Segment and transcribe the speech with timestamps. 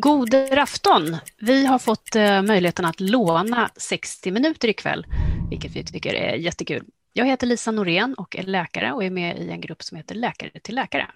[0.00, 1.16] God afton!
[1.38, 5.06] Vi har fått eh, möjligheten att låna 60 minuter ikväll,
[5.50, 6.84] vilket vi tycker är jättekul.
[7.12, 10.14] Jag heter Lisa Norén och är läkare och är med i en grupp som heter
[10.14, 11.10] Läkare till läkare.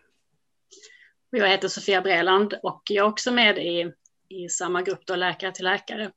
[1.31, 3.93] Jag heter Sofia Breland och jag är också med i,
[4.29, 6.11] i samma grupp, då, Läkare till läkare.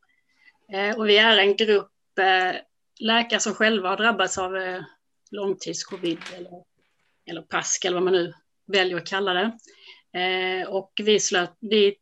[0.74, 2.60] Eh, och vi är en grupp eh,
[3.00, 4.52] läkare som själva har drabbats av
[5.32, 6.52] långtidscovid eller,
[7.30, 8.34] eller PASK eller vad man nu
[8.68, 9.52] väljer att kalla det.
[10.20, 11.96] Eh, och vi, slöt, vi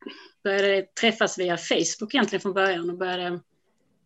[0.46, 3.40] började träffas via Facebook egentligen från början och började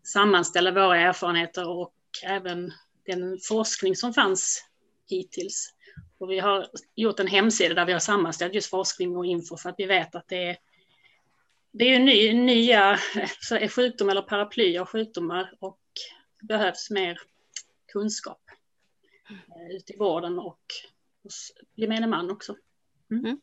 [0.03, 1.93] sammanställa våra erfarenheter och
[2.23, 2.73] även
[3.05, 4.65] den forskning som fanns
[5.09, 5.73] hittills.
[6.17, 9.69] Och vi har gjort en hemsida där vi har sammanställt just forskning och info för
[9.69, 10.57] att vi vet att det är,
[11.71, 12.99] det är ny, nya
[13.75, 15.81] sjukdomar eller paraplyer av sjukdomar och
[16.39, 17.19] det behövs mer
[17.91, 18.41] kunskap
[19.29, 20.61] eh, ute i vården och
[21.23, 22.55] hos gemene man också.
[23.11, 23.25] Mm.
[23.25, 23.39] Mm.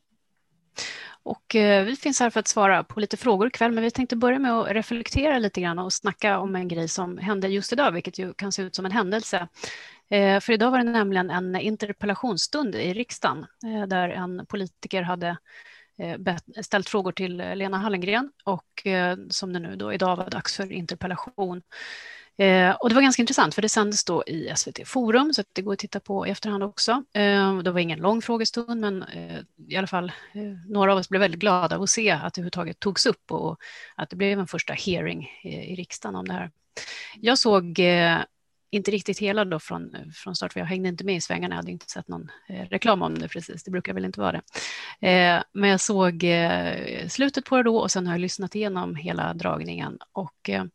[1.27, 4.15] Och eh, vi finns här för att svara på lite frågor ikväll, men vi tänkte
[4.15, 7.91] börja med att reflektera lite grann och snacka om en grej som hände just idag,
[7.91, 9.47] vilket ju kan se ut som en händelse.
[10.09, 15.37] Eh, för idag var det nämligen en interpellationsstund i riksdagen eh, där en politiker hade
[16.61, 18.87] ställt frågor till Lena Hallengren och
[19.29, 21.61] som det nu då idag var dags för interpellation.
[22.37, 25.61] Eh, och det var ganska intressant för det sändes då i SVT Forum så det
[25.61, 26.91] går att titta på i efterhand också.
[27.13, 31.09] Eh, det var ingen lång frågestund men eh, i alla fall eh, några av oss
[31.09, 33.59] blev väldigt glada av att se att det överhuvudtaget togs upp och
[33.95, 36.51] att det blev en första hearing i, i riksdagen om det här.
[37.21, 38.17] Jag såg eh,
[38.69, 41.57] inte riktigt hela då från, från start, för jag hängde inte med i svängarna, jag
[41.57, 44.41] hade inte sett någon eh, reklam om det precis, det brukar väl inte vara det.
[45.09, 48.95] Eh, men jag såg eh, slutet på det då och sen har jag lyssnat igenom
[48.95, 50.65] hela dragningen och Eh,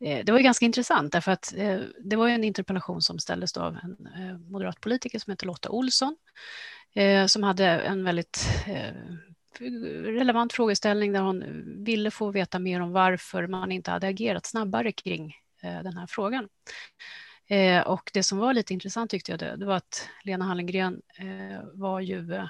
[0.00, 3.56] Eh, det var ju ganska intressant därför att eh, det var en interpellation som ställdes
[3.56, 6.16] av en eh, moderat politiker som heter Lotta Olsson
[7.26, 8.46] som hade en väldigt
[10.04, 11.44] relevant frågeställning där hon
[11.84, 16.48] ville få veta mer om varför man inte hade agerat snabbare kring den här frågan.
[17.86, 21.00] Och det som var lite intressant tyckte jag det, det var att Lena Hallengren
[21.74, 22.48] var ju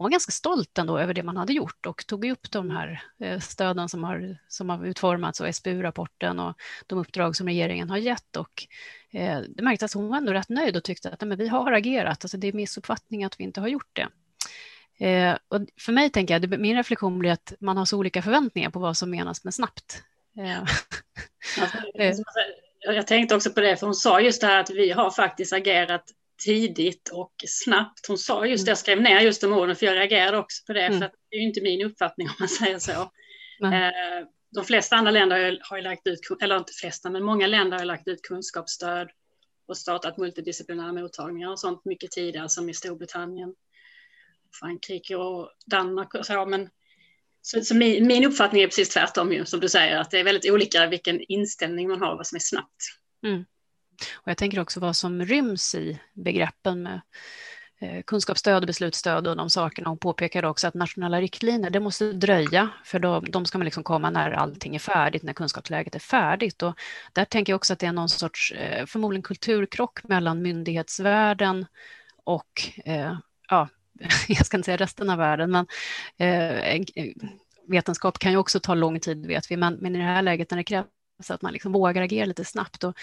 [0.00, 3.02] hon var ganska stolt ändå över det man hade gjort och tog upp de här
[3.20, 6.54] eh, stöden som har, som har utformats och SBU-rapporten och
[6.86, 8.36] de uppdrag som regeringen har gett.
[8.36, 8.66] Och
[9.10, 11.72] eh, det märktes att hon var ändå rätt nöjd och tyckte att men vi har
[11.72, 14.08] agerat, alltså det är missuppfattning att vi inte har gjort det.
[15.06, 18.70] Eh, och för mig tänker jag, min reflektion blir att man har så olika förväntningar
[18.70, 20.02] på vad som menas med snabbt.
[21.60, 21.78] Alltså,
[22.80, 25.52] jag tänkte också på det, för hon sa just det här att vi har faktiskt
[25.52, 26.04] agerat
[26.44, 28.06] tidigt och snabbt.
[28.08, 30.72] Hon sa just det, jag skrev ner just de orden, för jag reagerade också på
[30.72, 30.98] det, mm.
[30.98, 33.10] för att det är ju inte min uppfattning om man säger så.
[33.64, 33.92] Mm.
[34.50, 37.84] De flesta andra länder har ju lagt ut, eller inte flesta, men många länder har
[37.84, 39.10] lagt ut kunskapsstöd
[39.68, 43.54] och startat multidisciplinära mottagningar och sånt mycket tidigare, som i Storbritannien,
[44.60, 46.46] Frankrike och Danmark och så.
[46.46, 46.68] Men,
[47.42, 50.24] så, så min, min, uppfattning är precis tvärtom, ju, som du säger, att det är
[50.24, 52.84] väldigt olika vilken inställning man har, vad som är snabbt.
[53.26, 53.44] Mm.
[54.14, 57.00] Och jag tänker också vad som ryms i begreppen med
[57.80, 59.88] eh, kunskapsstöd och beslutsstöd och de sakerna.
[59.88, 63.84] Hon påpekade också att nationella riktlinjer, det måste dröja, för då, de ska man liksom
[63.84, 66.62] komma när allting är färdigt, när kunskapsläget är färdigt.
[66.62, 66.74] Och
[67.12, 71.66] där tänker jag också att det är någon sorts, eh, förmodligen kulturkrock mellan myndighetsvärlden
[72.24, 73.16] och, eh,
[73.48, 73.68] ja,
[74.28, 75.66] jag ska inte säga resten av världen, men
[76.18, 76.82] eh,
[77.68, 80.50] vetenskap kan ju också ta lång tid vet vi, men, men i det här läget
[80.50, 80.86] när det krävs
[81.22, 82.84] så att man liksom vågar agera lite snabbt.
[82.84, 82.94] Och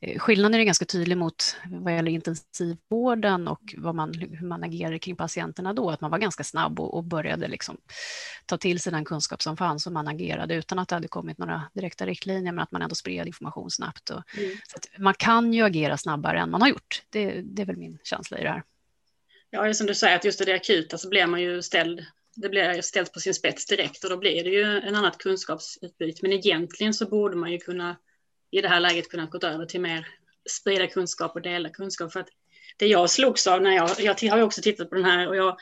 [0.00, 4.98] eh, skillnaden är ganska tydlig mot vad gäller intensivvården och vad man, hur man agerar
[4.98, 7.76] kring patienterna då, att man var ganska snabb och, och började liksom
[8.46, 11.38] ta till sig den kunskap som fanns och man agerade utan att det hade kommit
[11.38, 14.10] några direkta riktlinjer, men att man ändå spred information snabbt.
[14.10, 14.56] Och, mm.
[14.98, 17.02] man kan ju agera snabbare än man har gjort.
[17.10, 18.62] Det, det är väl min känsla i det här.
[19.50, 22.06] Ja, som du säger, att just i det akuta så blir man ju ställd
[22.36, 26.18] det blir ställt på sin spets direkt och då blir det ju en annat kunskapsutbyte.
[26.22, 27.96] Men egentligen så borde man ju kunna
[28.50, 30.06] i det här läget kunna gå över till mer
[30.50, 32.12] sprida kunskap och dela kunskap.
[32.12, 32.28] För att
[32.76, 35.36] det jag slogs av när jag, jag har ju också tittat på den här och
[35.36, 35.56] jag,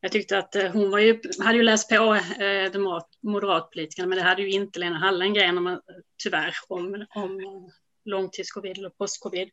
[0.00, 4.18] jag tyckte att eh, hon var ju, hade ju läst på eh, de moderatpolitikerna, men
[4.18, 5.80] det hade ju inte Lena Hallengren, om
[6.22, 7.72] tyvärr, om, om eh,
[8.04, 9.50] långtidscovid eller postcovid.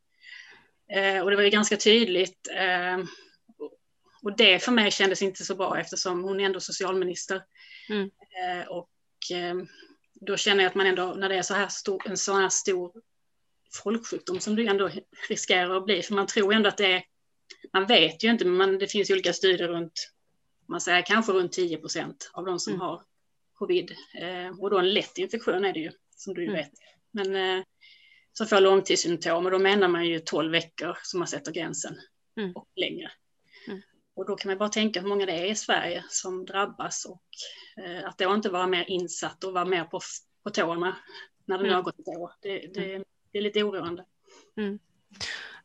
[0.92, 2.98] Eh, och det var ju ganska tydligt eh,
[4.26, 7.44] och det för mig kändes inte så bra eftersom hon är ändå socialminister.
[7.90, 8.04] Mm.
[8.04, 8.90] Eh, och
[9.32, 9.56] eh,
[10.14, 12.50] då känner jag att man ändå, när det är så här stor, en så här
[12.50, 12.92] stor
[13.84, 14.90] folksjukdom som det ändå
[15.30, 17.04] riskerar att bli, för man tror ändå att det är,
[17.74, 20.12] man vet ju inte, men det finns olika studier runt,
[20.68, 22.82] man säger kanske runt 10 procent av de som mm.
[22.82, 23.02] har
[23.54, 23.92] covid.
[24.22, 26.56] Eh, och då en lätt infektion är det ju, som du mm.
[26.56, 26.72] vet.
[27.12, 27.66] Men eh,
[28.34, 31.98] som får långtidssymptom och då menar man ju 12 veckor som man sätter gränsen
[32.38, 32.52] mm.
[32.56, 33.12] och längre.
[34.16, 37.24] Och då kan man bara tänka hur många det är i Sverige som drabbas och
[37.84, 40.00] eh, att då inte vara mer insatt och vara mer på,
[40.44, 40.96] på tårna
[41.46, 41.76] när det nu mm.
[41.76, 42.32] har gått ett år.
[42.42, 43.04] Det, det, mm.
[43.32, 44.06] det är lite oroande.
[44.58, 44.80] Mm.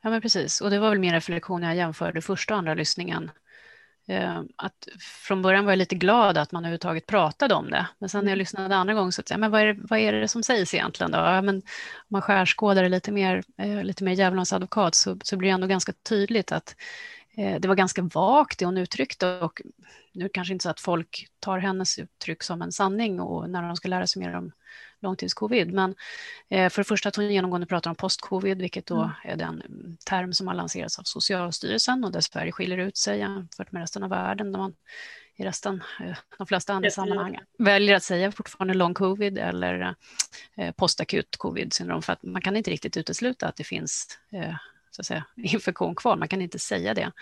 [0.02, 0.61] Ja, men precis.
[0.61, 3.31] Och det var väl min reflektion när jag jämförde första och andra lyssningen.
[4.08, 7.87] Eh, att från början var jag lite glad att man överhuvudtaget pratade om det.
[7.99, 8.38] Men sen när jag mm.
[8.38, 10.75] lyssnade andra gången så tänkte jag, men vad är, det, vad är det som sägs
[10.75, 11.19] egentligen då?
[11.19, 11.62] Ja, men om
[12.08, 15.67] man skärskådar det lite mer, eh, lite mer djävulens advokat så, så blir det ändå
[15.67, 16.76] ganska tydligt att
[17.40, 19.62] det var ganska vagt det hon uttryckte och
[20.12, 23.76] nu kanske inte så att folk tar hennes uttryck som en sanning och när de
[23.76, 24.52] ska lära sig mer om
[25.00, 25.72] långtidscovid.
[25.72, 25.94] Men
[26.48, 29.10] eh, för det första att hon genomgående pratar om postcovid, vilket då mm.
[29.25, 29.62] är den
[30.06, 34.02] term som har lanserats av Socialstyrelsen och där Sverige skiljer ut sig jämfört med resten
[34.02, 34.52] av världen.
[34.52, 34.75] Där man
[35.36, 39.94] i resten, eh, de flesta andra sammanhang väljer att säga fortfarande long covid eller
[40.56, 44.19] eh, postakut covid-syndrom för att man kan inte riktigt utesluta att det finns
[44.90, 46.16] så att säga, infektion kvar.
[46.16, 47.12] Man kan inte säga det.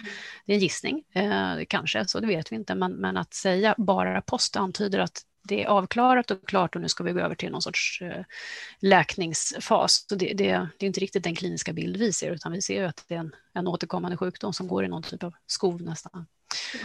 [0.46, 2.74] Det är en gissning, eh, kanske, så det vet vi inte.
[2.74, 6.88] Men, men att säga bara post antyder att det är avklarat och klart och nu
[6.88, 8.24] ska vi gå över till någon sorts eh,
[8.78, 10.04] läkningsfas.
[10.08, 12.84] Så det, det, det, är inte riktigt den kliniska bild vi ser, utan vi ser
[12.84, 16.26] att det är en, en återkommande sjukdom som går i någon typ av skov nästan.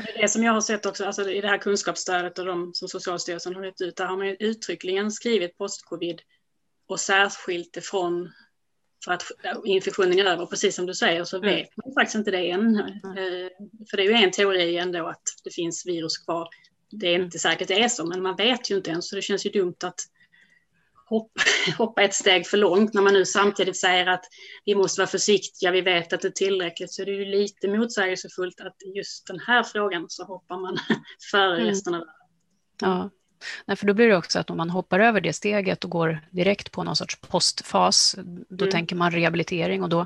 [0.06, 2.74] det är det som jag har sett också, alltså i det här kunskapsstödet och de
[2.74, 6.22] som Socialstyrelsen har gett ut, där har man ju uttryckligen skrivit postcovid
[6.88, 8.32] och särskilt ifrån
[9.06, 9.24] för att
[9.66, 11.56] infektionen är över, precis som du säger, så mm.
[11.56, 12.76] vet man faktiskt inte det än.
[12.76, 13.50] Mm.
[13.90, 16.50] För det är ju en teori ändå att det finns virus kvar
[17.00, 19.22] det är inte säkert det är så, men man vet ju inte än, så det
[19.22, 20.00] känns ju dumt att
[21.06, 21.42] hoppa,
[21.78, 24.26] hoppa ett steg för långt när man nu samtidigt säger att
[24.66, 27.68] vi måste vara försiktiga, vi vet att det är tillräckligt, så det är ju lite
[27.68, 30.78] motsägelsefullt att just den här frågan så hoppar man
[31.32, 31.68] före mm.
[31.68, 32.16] resten av världen.
[32.82, 33.10] Ja,
[33.66, 36.20] Nej, för då blir det också att om man hoppar över det steget och går
[36.30, 38.16] direkt på någon sorts postfas,
[38.50, 38.72] då mm.
[38.72, 40.06] tänker man rehabilitering och då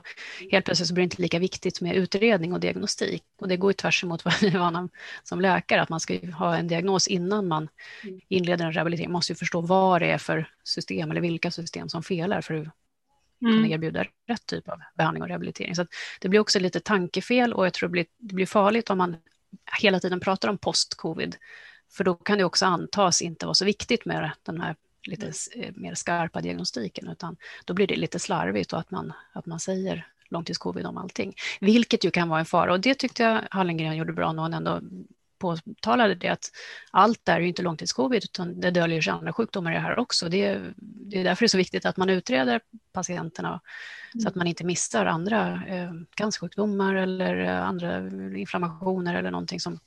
[0.51, 3.23] helt plötsligt så blir det inte lika viktigt med utredning och diagnostik.
[3.41, 4.89] Och det går ju tvärs emot vad vi är vana
[5.23, 7.69] som läkare, att man ska ha en diagnos innan man
[8.03, 8.21] mm.
[8.27, 9.09] inleder en rehabilitering.
[9.09, 12.53] Man måste ju förstå vad det är för system eller vilka system som felar för
[12.53, 12.67] att
[13.39, 13.71] kunna mm.
[13.71, 15.75] erbjuda rätt typ av behandling och rehabilitering.
[15.75, 15.85] Så
[16.19, 19.17] det blir också lite tankefel och jag tror det blir, det blir farligt om man
[19.81, 21.35] hela tiden pratar om post-covid
[21.89, 25.67] för då kan det också antas inte vara så viktigt med den här lite mm.
[25.67, 29.59] eh, mer skarpa diagnostiken, utan då blir det lite slarvigt och att man, att man
[29.59, 32.73] säger långtidscovid om allting, vilket ju kan vara en fara.
[32.73, 34.81] Och det tyckte jag Hallengren gjorde bra när hon ändå
[35.39, 36.51] påtalade det att
[36.91, 40.29] allt är ju inte långtidscovid utan det döljer sig andra sjukdomar i det här också.
[40.29, 42.61] Det är, det är därför det är så viktigt att man utreder
[42.91, 43.47] patienterna
[44.13, 44.21] mm.
[44.21, 47.97] så att man inte missar andra eh, cancersjukdomar eller andra
[48.37, 49.79] inflammationer eller någonting som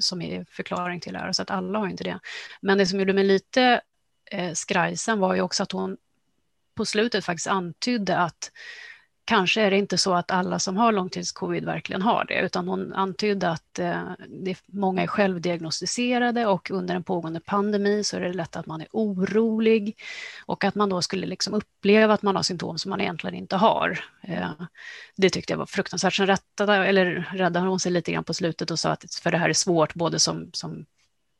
[0.00, 2.20] som är förklaring till det här, så att alla har inte det.
[2.60, 3.80] Men det som gjorde mig lite
[4.30, 5.96] eh, skrajsen var ju också att hon
[6.74, 8.50] på slutet faktiskt antydde att
[9.24, 12.92] kanske är det inte så att alla som har långtidscovid verkligen har det, utan hon
[12.92, 18.32] antydde att eh, det, många är självdiagnostiserade och under en pågående pandemi så är det
[18.32, 19.96] lätt att man är orolig
[20.46, 23.56] och att man då skulle liksom uppleva att man har symptom som man egentligen inte
[23.56, 24.04] har.
[24.22, 24.50] Eh,
[25.16, 26.14] det tyckte jag var fruktansvärt.
[26.14, 29.38] Sen rättade, eller räddade hon sig lite grann på slutet och sa att för det
[29.38, 30.86] här är svårt både som, som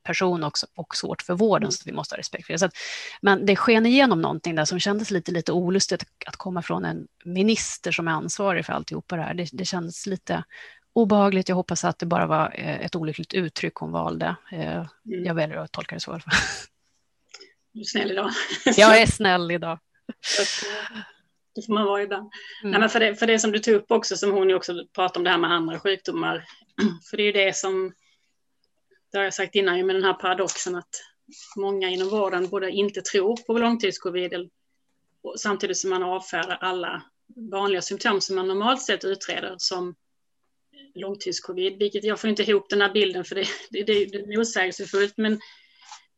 [0.05, 2.59] person också, och svårt för vården, så vi måste ha respekt för det.
[2.59, 2.75] Så att,
[3.21, 7.07] men det sken igenom någonting där som kändes lite, lite olustigt att komma från en
[7.25, 9.33] minister som är ansvarig för alltihopa det här.
[9.33, 10.43] Det, det kändes lite
[10.93, 11.49] obehagligt.
[11.49, 14.35] Jag hoppas att det bara var eh, ett olyckligt uttryck hon valde.
[14.51, 14.87] Eh, mm.
[15.03, 16.33] Jag väljer att tolka det så i alla fall.
[17.73, 18.31] Du är snäll idag.
[18.77, 19.79] Jag är snäll idag.
[21.55, 22.31] Det får man vara ibland.
[22.63, 22.71] Mm.
[22.71, 24.73] Nej, men för, det, för det som du tog upp också, som hon ju också
[24.93, 26.45] pratade om det här med andra sjukdomar,
[27.09, 27.93] för det är ju det som
[29.15, 30.89] det har jag sagt innan med den här paradoxen att
[31.55, 34.49] många inom vården både inte tror på långtidscovid
[35.37, 37.03] samtidigt som man avfärdar alla
[37.51, 39.95] vanliga symptom som man normalt sett utreder som
[40.95, 44.37] långtidscovid, vilket jag får inte ihop den här bilden för det, det, det, det är
[44.37, 45.17] motsägelsefullt.
[45.17, 45.39] Men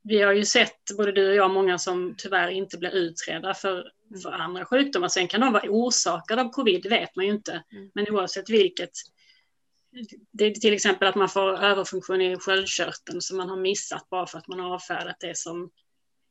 [0.03, 3.91] vi har ju sett, både du och jag, många som tyvärr inte blir utredda för,
[4.23, 5.07] för andra sjukdomar.
[5.07, 7.63] Sen kan de vara orsakade av covid, det vet man ju inte.
[7.71, 7.91] Mm.
[7.93, 8.91] Men oavsett vilket
[10.31, 14.27] det är till exempel att man får överfunktion i sköldkörteln som man har missat bara
[14.27, 15.71] för att man har avfärdat det som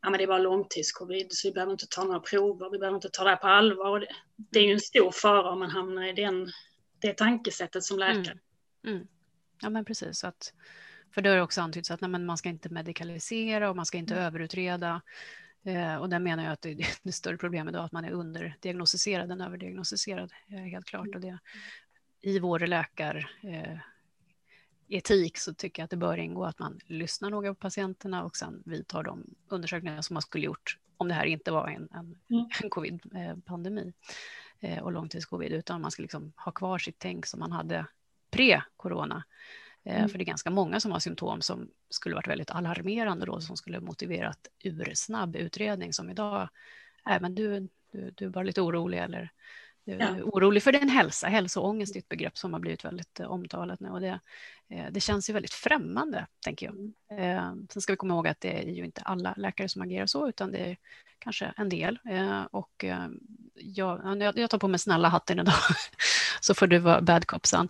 [0.03, 2.97] ja, men det är bara långtidscovid så vi behöver inte ta några prover, vi behöver
[2.97, 4.01] inte ta det här på allvar.
[4.01, 4.07] Det,
[4.37, 6.49] det är ju en stor fara om man hamnar i den,
[7.01, 8.39] det tankesättet som läkare.
[8.87, 8.97] Mm.
[8.97, 9.09] Mm.
[9.61, 10.53] Ja men precis, att,
[11.15, 13.99] för det har också antytts att nej, men man ska inte medikalisera och man ska
[13.99, 14.27] inte mm.
[14.27, 15.03] överutreda.
[15.65, 18.13] Eh, och där menar jag att det, är det större problemet då att man är
[18.13, 21.15] underdiagnostiserad än överdiagnostiserad, helt klart.
[21.15, 21.39] Och det,
[22.27, 23.81] i vår läkaretik
[25.37, 28.37] eh, så tycker jag att det bör ingå att man lyssnar noga på patienterna och
[28.37, 32.19] sen vidtar de undersökningar som man skulle gjort om det här inte var en, en,
[32.31, 32.49] mm.
[32.63, 33.93] en covid-pandemi
[34.61, 37.87] eh, och långtidscovid, utan man ska liksom ha kvar sitt tänk som man hade
[38.31, 39.23] pre-corona.
[39.85, 40.09] Mm.
[40.09, 43.57] För det är ganska många som har symptom som skulle varit väldigt alarmerande då, som
[43.57, 46.49] skulle motiverat ursnabb utredning som idag,
[47.07, 49.33] nej men du, du, du bara lite orolig eller
[49.87, 50.15] ja.
[50.23, 51.27] orolig för din hälsa.
[51.27, 54.21] Hälsoångest är ett begrepp som har blivit väldigt eh, omtalat nu och det,
[54.69, 56.75] eh, det känns ju väldigt främmande, tänker jag.
[57.21, 57.67] Mm.
[57.71, 60.29] Sen ska vi komma ihåg att det är ju inte alla läkare som agerar så,
[60.29, 60.77] utan det är
[61.19, 61.99] kanske en del.
[62.51, 62.85] Och
[63.55, 65.55] jag, jag tar på mig snälla hatten idag,
[66.41, 67.69] så får du vara bad cop sen.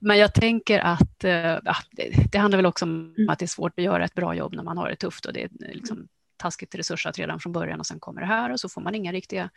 [0.00, 1.16] Men jag tänker att
[1.64, 3.28] ja, det, det handlar väl också om mm.
[3.28, 5.32] att det är svårt att göra ett bra jobb när man har det tufft och
[5.32, 6.08] det är liksom
[6.40, 9.12] taskigt resursat redan från början och sen kommer det här och så får man inga
[9.12, 9.50] riktiga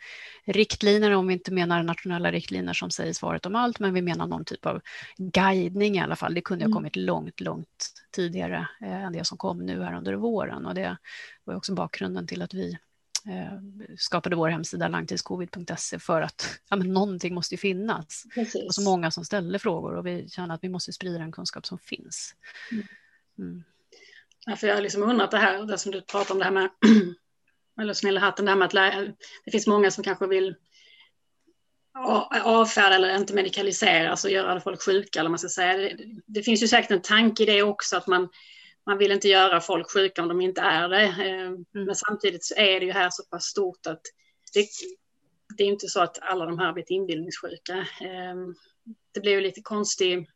[0.44, 4.26] riktlinjer om vi inte menar nationella riktlinjer som säger svaret om allt, men vi menar
[4.26, 4.80] någon typ av
[5.16, 6.34] guidning i alla fall.
[6.34, 6.74] Det kunde ha mm.
[6.74, 10.96] kommit långt, långt tidigare eh, än det som kom nu här under våren och det
[11.44, 12.78] var också bakgrunden till att vi
[13.28, 13.58] eh,
[13.98, 18.24] skapade vår hemsida langtidscovid.se för att ja, men någonting måste finnas.
[18.34, 18.66] Precis.
[18.66, 21.66] Och så många som ställde frågor och vi känner att vi måste sprida den kunskap
[21.66, 22.34] som finns.
[23.38, 23.64] Mm.
[24.46, 26.52] Ja, för jag har liksom undrat det här, det som du pratar om det här
[26.52, 26.70] med,
[27.80, 29.12] eller snälla hatten, det här med att lära,
[29.44, 30.54] det finns många som kanske vill
[32.42, 35.76] avfärda eller inte medikalisera, alltså göra folk sjuka eller man ska säga.
[35.76, 35.96] Det,
[36.26, 38.28] det, finns ju säkert en tanke i det också att man,
[38.86, 41.02] man vill inte göra folk sjuka om de inte är det.
[41.02, 41.64] Eh, mm.
[41.72, 44.00] Men samtidigt så är det ju här så pass stort att
[44.54, 44.66] det,
[45.56, 47.78] det är inte så att alla de här har blivit inbildningssjuka.
[47.78, 48.34] Eh,
[49.14, 50.28] det blir ju lite konstigt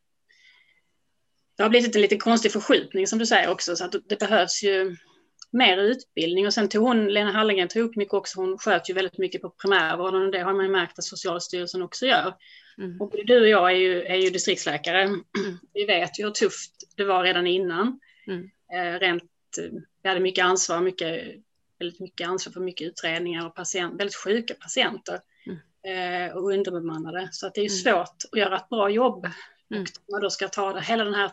[1.58, 4.62] det har blivit en lite konstig förskjutning som du säger också, så att det behövs
[4.62, 4.96] ju
[5.50, 6.46] mer utbildning.
[6.46, 9.42] Och sen tog hon, Lena Hallengren tog upp mycket också, hon sköt ju väldigt mycket
[9.42, 12.34] på primärvården och det har man ju märkt att Socialstyrelsen också gör.
[12.78, 13.00] Mm.
[13.00, 15.02] Och du och jag är ju, är ju distriktsläkare.
[15.02, 15.22] Mm.
[15.74, 18.00] Vi vet ju hur tufft det var redan innan.
[18.26, 18.50] Mm.
[18.72, 19.24] Eh, rent,
[20.02, 21.34] vi hade mycket ansvar, mycket,
[21.78, 25.20] väldigt mycket ansvar för mycket utredningar och patient, väldigt sjuka patienter.
[25.46, 26.28] Mm.
[26.28, 27.28] Eh, och underbemannade.
[27.32, 28.06] Så att det är ju mm.
[28.06, 29.26] svårt att göra ett bra jobb.
[29.70, 31.30] Och man då ska ta det, hela den här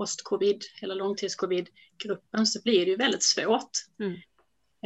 [0.00, 3.70] post-covid eller långtids-covid-gruppen så blir det ju väldigt svårt.
[4.00, 4.12] Mm.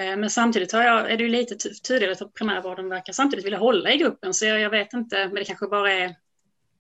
[0.01, 1.57] Eh, men samtidigt har jag, är det ju lite
[1.89, 5.35] tydligt att primärvården verkar samtidigt vilja hålla i gruppen, så jag, jag vet inte, men
[5.35, 6.17] det kanske bara är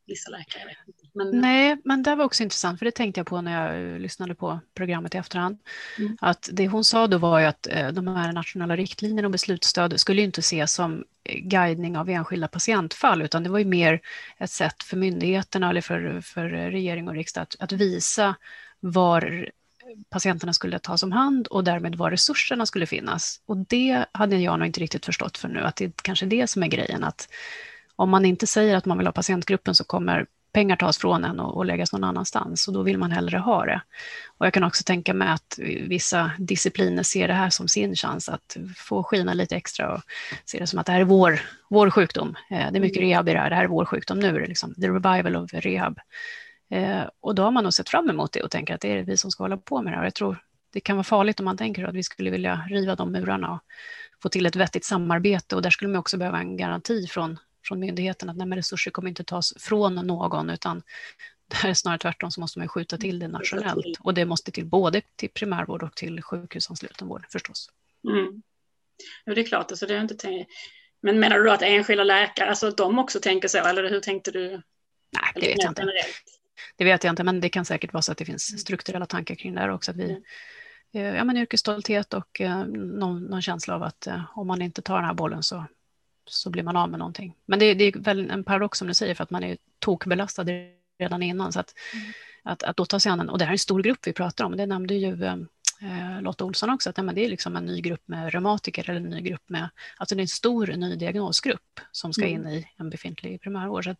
[0.07, 0.61] vissa läkare.
[0.61, 1.04] Jag vet inte.
[1.15, 1.31] Men...
[1.31, 4.61] Nej, men det var också intressant, för det tänkte jag på när jag lyssnade på
[4.75, 5.59] programmet i efterhand.
[5.99, 6.17] Mm.
[6.21, 10.01] Att det hon sa då var ju att eh, de här nationella riktlinjerna och beslutsstöd
[10.01, 14.01] skulle inte ses som guidning av enskilda patientfall, utan det var ju mer
[14.39, 18.35] ett sätt för myndigheterna eller för, för regering och riksdag att, att visa
[18.81, 19.51] var
[20.11, 23.41] patienterna skulle tas om hand och därmed var resurserna skulle finnas.
[23.47, 26.47] Och det hade jag nog inte riktigt förstått för nu, att det kanske är det
[26.47, 27.29] som är grejen, att
[27.97, 31.41] om man inte säger att man vill ha patientgruppen så kommer pengar tas från en
[31.41, 33.81] och, och läggas någon annanstans och då vill man hellre ha det.
[34.39, 35.59] Och jag kan också tänka mig att
[35.89, 40.01] vissa discipliner ser det här som sin chans att få skina lite extra och
[40.45, 42.37] se det som att det här är vår, vår sjukdom.
[42.51, 43.11] Eh, det är mycket mm.
[43.11, 45.37] rehab i det här, det här är vår sjukdom nu, är det liksom the revival
[45.37, 45.99] of rehab.
[46.71, 49.03] Eh, och då har man nog sett fram emot det och tänker att det är
[49.03, 50.05] vi som ska hålla på med det här.
[50.05, 50.39] Jag tror
[50.73, 53.61] det kan vara farligt om man tänker att vi skulle vilja riva de murarna och
[54.23, 57.81] få till ett vettigt samarbete och där skulle man också behöva en garanti från från
[57.81, 60.83] myndigheten att nej, resurser kommer inte tas från någon, utan
[61.63, 63.99] det är snarare tvärtom så måste man skjuta till det nationellt.
[64.01, 67.71] Och det måste till både till primärvård och till sjukhusansluten vård förstås.
[68.09, 68.43] Mm.
[69.25, 70.51] Ja, det är klart, alltså det är inte tänkt.
[71.03, 74.51] Men menar du att enskilda läkare, alltså de också tänker så, eller hur tänkte du?
[74.51, 74.63] Nej,
[75.35, 75.83] det vet jag inte.
[75.83, 76.41] Generellt?
[76.77, 78.59] Det vet jag inte, men det kan säkert vara så att det finns mm.
[78.59, 79.91] strukturella tankar kring det här också.
[79.91, 80.23] Att vi, mm.
[80.95, 84.83] Eh, ja, men yrkesstolthet och eh, någon, någon, känsla av att eh, om man inte
[84.83, 85.65] tar den här bollen så
[86.27, 87.37] så blir man av med någonting.
[87.47, 90.45] Men det, det är väl en paradox som du säger, för att man är tokbelastad
[90.99, 91.53] redan innan.
[91.53, 92.07] Så att, mm.
[92.43, 94.13] att, att då ta sig an en, och det här är en stor grupp vi
[94.13, 95.37] pratar om, det nämnde ju eh,
[96.21, 99.11] Lotta Olsson också, att nej, det är liksom en ny grupp med reumatiker eller en
[99.11, 102.53] ny grupp med, alltså det är en stor ny diagnosgrupp som ska in mm.
[102.53, 103.85] i en befintlig primärvård.
[103.85, 103.95] Så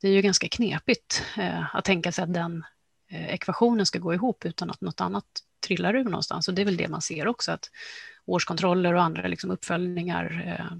[0.00, 2.64] det är ju ganska knepigt eh, att tänka sig att den
[3.10, 5.24] eh, ekvationen ska gå ihop utan att något annat
[5.66, 6.48] trillar ur någonstans.
[6.48, 7.70] Och det är väl det man ser också, att
[8.24, 10.78] årskontroller och andra liksom uppföljningar eh, eh,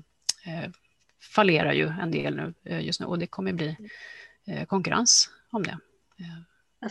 [1.34, 3.76] fallerar ju en del nu eh, just nu och det kommer bli
[4.46, 5.78] eh, konkurrens om det.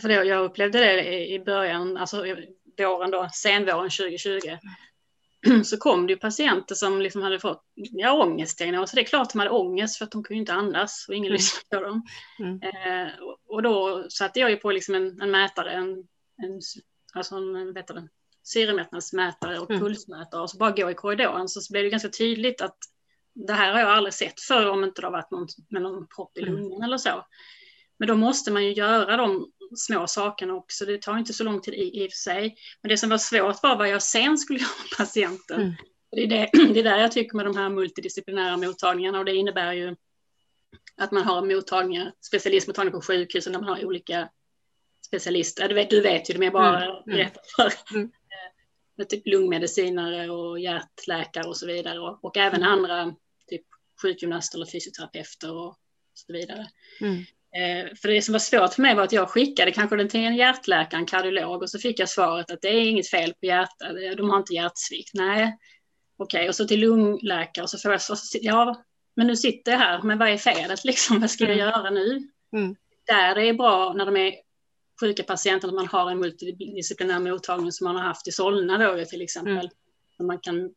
[0.00, 2.24] För det, jag upplevde det i början, alltså
[2.78, 4.58] våren då, senvåren 2020,
[5.64, 8.96] så kom det ju patienter som liksom hade fått ja, ångestdiagnoser.
[8.96, 11.32] Det är klart de hade ångest för att de kunde inte andas och ingen mm.
[11.32, 12.02] lyssnade på dem.
[12.38, 12.62] Mm.
[12.62, 13.12] Eh,
[13.48, 15.88] och då satte jag ju på liksom en, en mätare, en,
[16.42, 16.60] en,
[17.14, 18.08] alltså en, vet du,
[18.42, 19.82] syremättnadsmätare och mm.
[19.82, 22.78] pulsmätare och så bara gå i korridoren så blev det ganska tydligt att
[23.36, 26.06] det här har jag aldrig sett förr om inte det har varit någon med någon
[26.16, 26.54] propp i mm.
[26.54, 26.82] lungan mm.
[26.82, 27.26] eller så.
[27.98, 30.84] Men då måste man ju göra de små sakerna också.
[30.84, 32.56] Det tar inte så lång tid i, i och för sig.
[32.82, 35.60] Men det som var svårt var vad jag sen skulle göra med patienten.
[35.60, 35.74] Mm.
[36.10, 39.34] Det, är det, det är där jag tycker med de här multidisciplinära mottagningarna och det
[39.34, 39.96] innebär ju
[40.96, 44.28] att man har mottagningar, specialistmottagningar på sjukhusen där man har olika
[45.06, 46.90] specialist, du vet, du vet ju det, jag bara mm.
[46.90, 47.02] mm.
[47.04, 47.94] berättar för.
[47.96, 48.10] Mm.
[48.98, 51.98] Med typ lungmedicinare och hjärtläkare och så vidare.
[51.98, 52.72] Och, och även mm.
[52.72, 53.14] andra,
[54.02, 55.76] sjukgymnaster eller fysioterapeuter och
[56.14, 56.66] så vidare.
[57.00, 57.24] Mm.
[57.56, 60.20] Eh, för det som var svårt för mig var att jag skickade kanske den till
[60.20, 63.46] en hjärtläkare, en kardiolog, och så fick jag svaret att det är inget fel på
[63.46, 65.10] hjärtat, de har inte hjärtsvikt.
[65.14, 65.56] Nej,
[66.16, 66.48] okej, okay.
[66.48, 68.84] och så till lungläkare och så får jag så, ja,
[69.16, 71.66] men nu sitter jag här, men vad är felet liksom, vad ska jag mm.
[71.66, 72.28] göra nu?
[72.56, 72.76] Mm.
[73.06, 74.34] Där det är bra när de är
[75.00, 79.04] sjuka patienter, att man har en multidisciplinär mottagning som man har haft i Solna då
[79.04, 79.68] till exempel, mm.
[80.16, 80.70] som man kan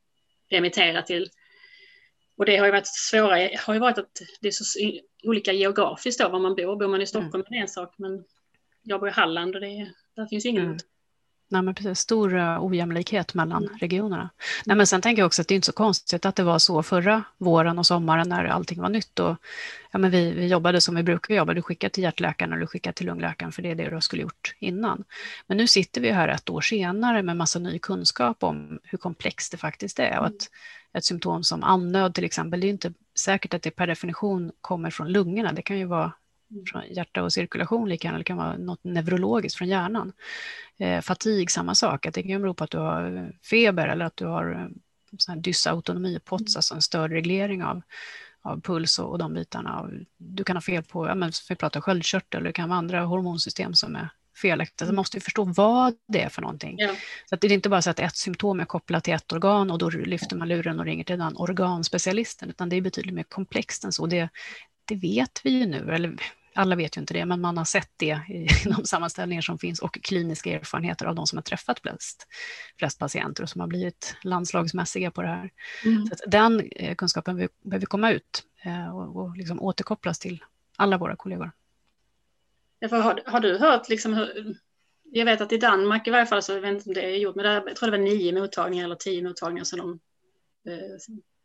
[0.52, 1.30] remittera till.
[2.40, 4.80] Och det har ju varit svåra, har ju varit att det är så
[5.24, 6.76] olika geografiskt då var man bor.
[6.76, 7.46] Bor man i Stockholm mm.
[7.46, 8.24] är det en sak, men
[8.84, 10.78] jag bor i Halland och det, där finns ju ingen mm.
[11.52, 13.78] Nej, men precis, stor uh, ojämlikhet mellan mm.
[13.78, 14.30] regionerna.
[14.66, 16.60] Nej, men sen tänker jag också att det är inte så konstigt att det var
[16.60, 19.20] så förra våren och sommaren när allting var nytt.
[19.20, 19.38] Och,
[19.92, 22.68] ja, men vi, vi jobbade som vi brukar jobba, du skickar till hjärtläkaren och du
[22.68, 25.04] skickar till lungläkaren för det är det du skulle gjort innan.
[25.48, 29.52] Men nu sitter vi här ett år senare med massa ny kunskap om hur komplext
[29.52, 30.20] det faktiskt är.
[30.20, 30.50] Och att
[30.94, 34.90] ett symptom som andnöd till exempel, det är inte säkert att det per definition kommer
[34.90, 35.54] från lungorna.
[35.54, 36.14] Det kan ju vara
[36.72, 40.14] från hjärta och cirkulation lika gärna, det kan vara något neurologiskt från hjärnan.
[40.78, 44.18] Eh, fatig, samma sak, att det kan bero på att du har feber eller att
[44.18, 44.68] du har eh,
[45.18, 47.82] sån här dysautonomi, POTS, alltså en störd reglering av,
[48.42, 49.90] av puls och, och de bitarna.
[50.18, 53.74] Du kan ha fel på, ja, men vi pratar sköldkörtel, det kan vara andra hormonsystem
[53.74, 54.88] som är felaktigt.
[54.88, 56.76] Man måste ju förstå vad det är för någonting.
[56.78, 56.96] Ja.
[57.26, 59.72] Så att det är inte bara så att ett symptom är kopplat till ett organ
[59.72, 63.24] och då lyfter man luren och ringer till den organspecialisten, utan det är betydligt mer
[63.24, 64.06] komplext än så.
[64.06, 64.30] Det,
[64.86, 66.16] det vet vi ju nu, eller
[66.56, 69.80] alla vet ju inte det, men man har sett det i de sammanställningar som finns
[69.80, 72.28] och kliniska erfarenheter av de som har träffat flest,
[72.80, 75.50] flest patienter och som har blivit landslagsmässiga på det här.
[75.86, 76.06] Mm.
[76.06, 80.44] Så den eh, kunskapen behöver komma ut eh, och, och liksom återkopplas till
[80.78, 81.52] alla våra kollegor.
[82.82, 84.56] Har, har du hört, liksom hur,
[85.12, 87.18] jag vet att i Danmark i varje fall, så jag vet inte om det är
[87.18, 90.00] gjort, men där, jag tror det var nio mottagningar eller tio mottagningar som de
[90.72, 90.98] eh,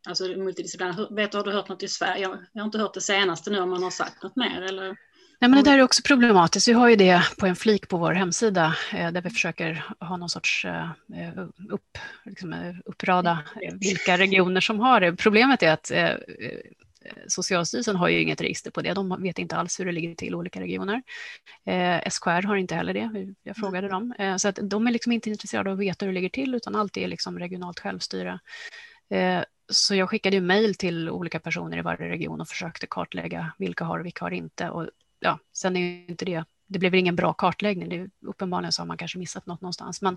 [0.09, 1.11] Alltså multidisciplinärt.
[1.11, 2.29] Vet du, har du hört något i Sverige?
[2.53, 4.63] Jag har inte hört det senaste nu om man har sagt något mer.
[4.63, 4.85] Eller?
[5.41, 6.69] Nej, men det där är också problematiskt.
[6.69, 10.17] Vi har ju det på en flik på vår hemsida eh, där vi försöker ha
[10.17, 10.89] någon sorts eh,
[11.71, 13.39] upp, liksom, upprada
[13.81, 15.17] vilka regioner som har det.
[15.17, 15.91] Problemet är att
[17.29, 18.95] Socialstyrelsen har ju inget register på det.
[18.95, 21.03] De vet inte alls hur det ligger till i olika regioner.
[21.67, 23.35] Eh, SKR har inte heller det.
[23.43, 24.15] Jag frågade dem.
[24.19, 26.55] Eh, så att de är liksom inte intresserade av att veta hur det ligger till,
[26.55, 28.39] utan allt är liksom regionalt självstyre.
[29.11, 33.53] Eh, så jag skickade ju mejl till olika personer i varje region och försökte kartlägga
[33.59, 34.71] vilka har och vilka har inte.
[34.71, 34.89] Och
[35.21, 37.89] ja, sen är ju inte det, det blev ingen bra kartläggning.
[37.89, 40.03] Det, uppenbarligen så har man kanske missat något någonstans.
[40.03, 40.17] Men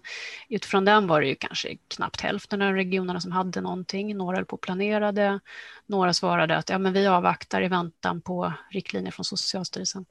[0.49, 4.17] utifrån den var det ju kanske knappt hälften av regionerna som hade någonting.
[4.17, 5.39] Några höll på planerade.
[5.85, 10.05] Några svarade att ja, men vi avvaktar i väntan på riktlinjer från Socialstyrelsen.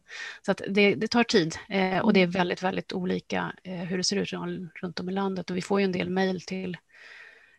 [0.47, 4.05] Så det, det tar tid eh, och det är väldigt, väldigt olika eh, hur det
[4.05, 4.33] ser ut
[4.83, 5.51] runt om i landet.
[5.51, 6.77] Och vi får ju en del mejl till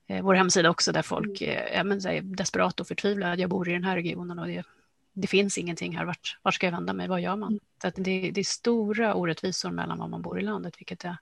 [0.08, 1.91] eh, vår hemsida också där folk mm.
[1.91, 3.41] eh, är desperat och förtvivlade.
[3.41, 4.63] Jag bor i den här regionen och det,
[5.21, 6.06] det finns ingenting här.
[6.06, 7.08] Vart, vart ska jag vända mig?
[7.08, 7.49] Vad gör man?
[7.49, 7.60] Mm.
[7.82, 11.17] Så det, det, är stora orättvisor mellan var man bor i landet, vilket är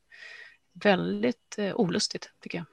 [0.74, 2.66] väldigt eh, olustigt tycker jag.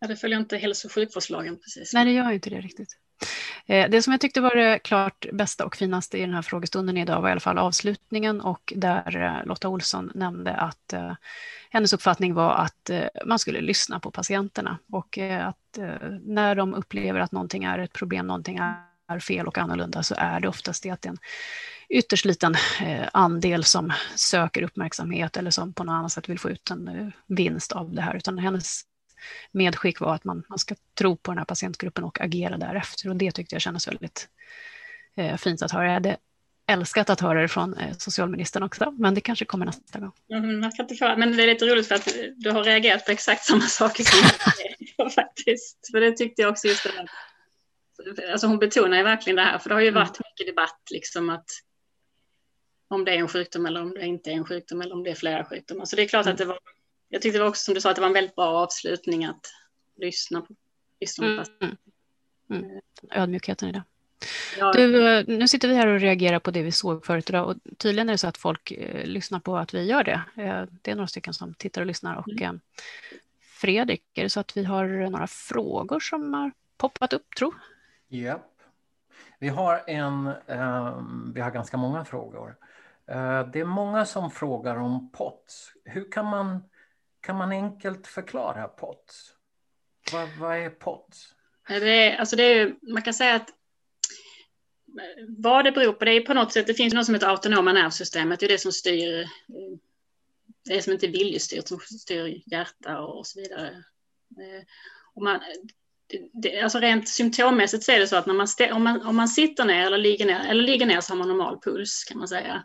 [0.00, 1.94] Ja, det följer inte hälso och sjukvårdslagen precis.
[1.94, 2.96] Nej, det gör inte det riktigt.
[3.66, 6.96] Eh, det som jag tyckte var det klart bästa och finaste i den här frågestunden
[6.96, 10.94] idag var i alla fall avslutningen och där eh, Lotta Olsson nämnde att
[11.70, 12.90] hennes uppfattning var att
[13.26, 15.78] man skulle lyssna på patienterna och att
[16.22, 20.40] när de upplever att någonting är ett problem, någonting är fel och annorlunda så är
[20.40, 21.18] det oftast det att det är en
[21.88, 26.50] ytterst liten eh, andel som söker uppmärksamhet eller som på något annat sätt vill få
[26.50, 28.82] ut en eh, vinst av det här, utan hennes
[29.52, 33.08] medskick var att man, man ska tro på den här patientgruppen och agera därefter.
[33.08, 34.28] Och det tyckte jag kändes väldigt
[35.16, 35.86] eh, fint att höra.
[35.86, 36.16] Jag hade
[36.66, 40.12] älskat att höra det från eh, socialministern också, men det kanske kommer nästa gång.
[40.32, 43.06] Mm, man kan inte föra, men det är lite roligt för att du har reagerat
[43.06, 44.28] på exakt samma saker som
[44.96, 45.90] jag faktiskt.
[45.90, 46.92] För det tyckte jag också just det
[48.32, 50.00] Alltså hon betonar ju verkligen det här, för det har ju mm.
[50.00, 51.50] varit mycket debatt liksom att
[52.88, 55.10] om det är en sjukdom eller om det inte är en sjukdom eller om det
[55.10, 55.84] är flera sjukdomar.
[55.84, 56.32] Så det är klart mm.
[56.32, 56.58] att det var
[57.10, 59.24] jag tyckte det var också som du sa att det var en väldigt bra avslutning
[59.24, 59.52] att
[59.96, 60.54] lyssna på.
[61.00, 61.76] Lyssna på mm.
[62.50, 62.64] Mm.
[62.64, 62.80] mm.
[63.10, 63.82] Ödmjukheten i det.
[64.58, 64.72] Ja.
[64.72, 67.56] Du, eh, nu sitter vi här och reagerar på det vi såg förut idag och
[67.78, 70.22] tydligen är det så att folk eh, lyssnar på att vi gör det.
[70.36, 72.54] Eh, det är några stycken som tittar och lyssnar och mm.
[72.54, 72.60] eh,
[73.40, 77.52] Fredrik, är det så att vi har några frågor som har poppat upp, tro?
[78.12, 78.62] Japp.
[79.38, 81.02] Vi har en, eh,
[81.34, 82.56] vi har ganska många frågor.
[83.06, 85.72] Eh, det är många som frågar om POTS.
[85.84, 86.62] Hur kan man
[87.20, 89.34] kan man enkelt förklara POTS?
[90.12, 91.34] Vad, vad är POTS?
[91.68, 93.48] Det är, alltså det är, man kan säga att
[95.28, 97.72] vad det beror på, det är på något sätt, det finns något som heter autonoma
[97.72, 99.28] nervsystemet, det är det som styr, eh,
[100.64, 103.68] det är som inte är viljestyrt, som styr hjärta och så vidare.
[104.30, 104.64] Eh,
[105.14, 105.40] och man,
[106.32, 109.28] det, alltså rent symptommässigt så är det så att när man, om, man, om man
[109.28, 112.28] sitter ner eller ligger ner, eller ligger ner så har man normal puls kan man
[112.28, 112.64] säga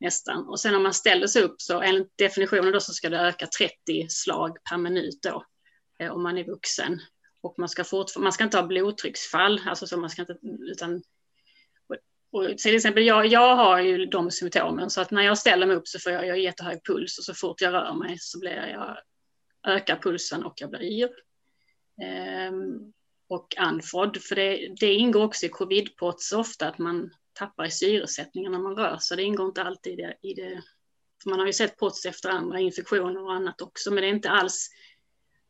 [0.00, 0.48] nästan.
[0.48, 3.46] Och sen om man ställer sig upp så enligt definitionen då så ska det öka
[3.46, 3.74] 30
[4.08, 5.44] slag per minut då
[5.98, 7.00] eh, om man är vuxen.
[7.40, 7.84] Och man ska,
[8.18, 10.36] man ska inte ha blodtrycksfall, alltså så man ska inte,
[10.70, 11.02] utan
[12.32, 15.76] och till exempel jag, jag har ju de symptomen så att när jag ställer mig
[15.76, 18.52] upp så får jag, jag jättehög puls och så fort jag rör mig så blir
[18.52, 18.96] jag,
[19.66, 21.10] ökar pulsen och jag blir yr.
[22.02, 22.92] Ehm,
[23.28, 28.52] och andfådd, för det, det ingår också i covid-POTS ofta att man tappar i syresättningen
[28.52, 29.16] när man rör sig.
[29.16, 30.16] Det ingår inte alltid i det.
[30.22, 30.62] I det
[31.26, 34.30] man har ju sett POTS efter andra infektioner och annat också, men det är inte
[34.30, 34.70] alls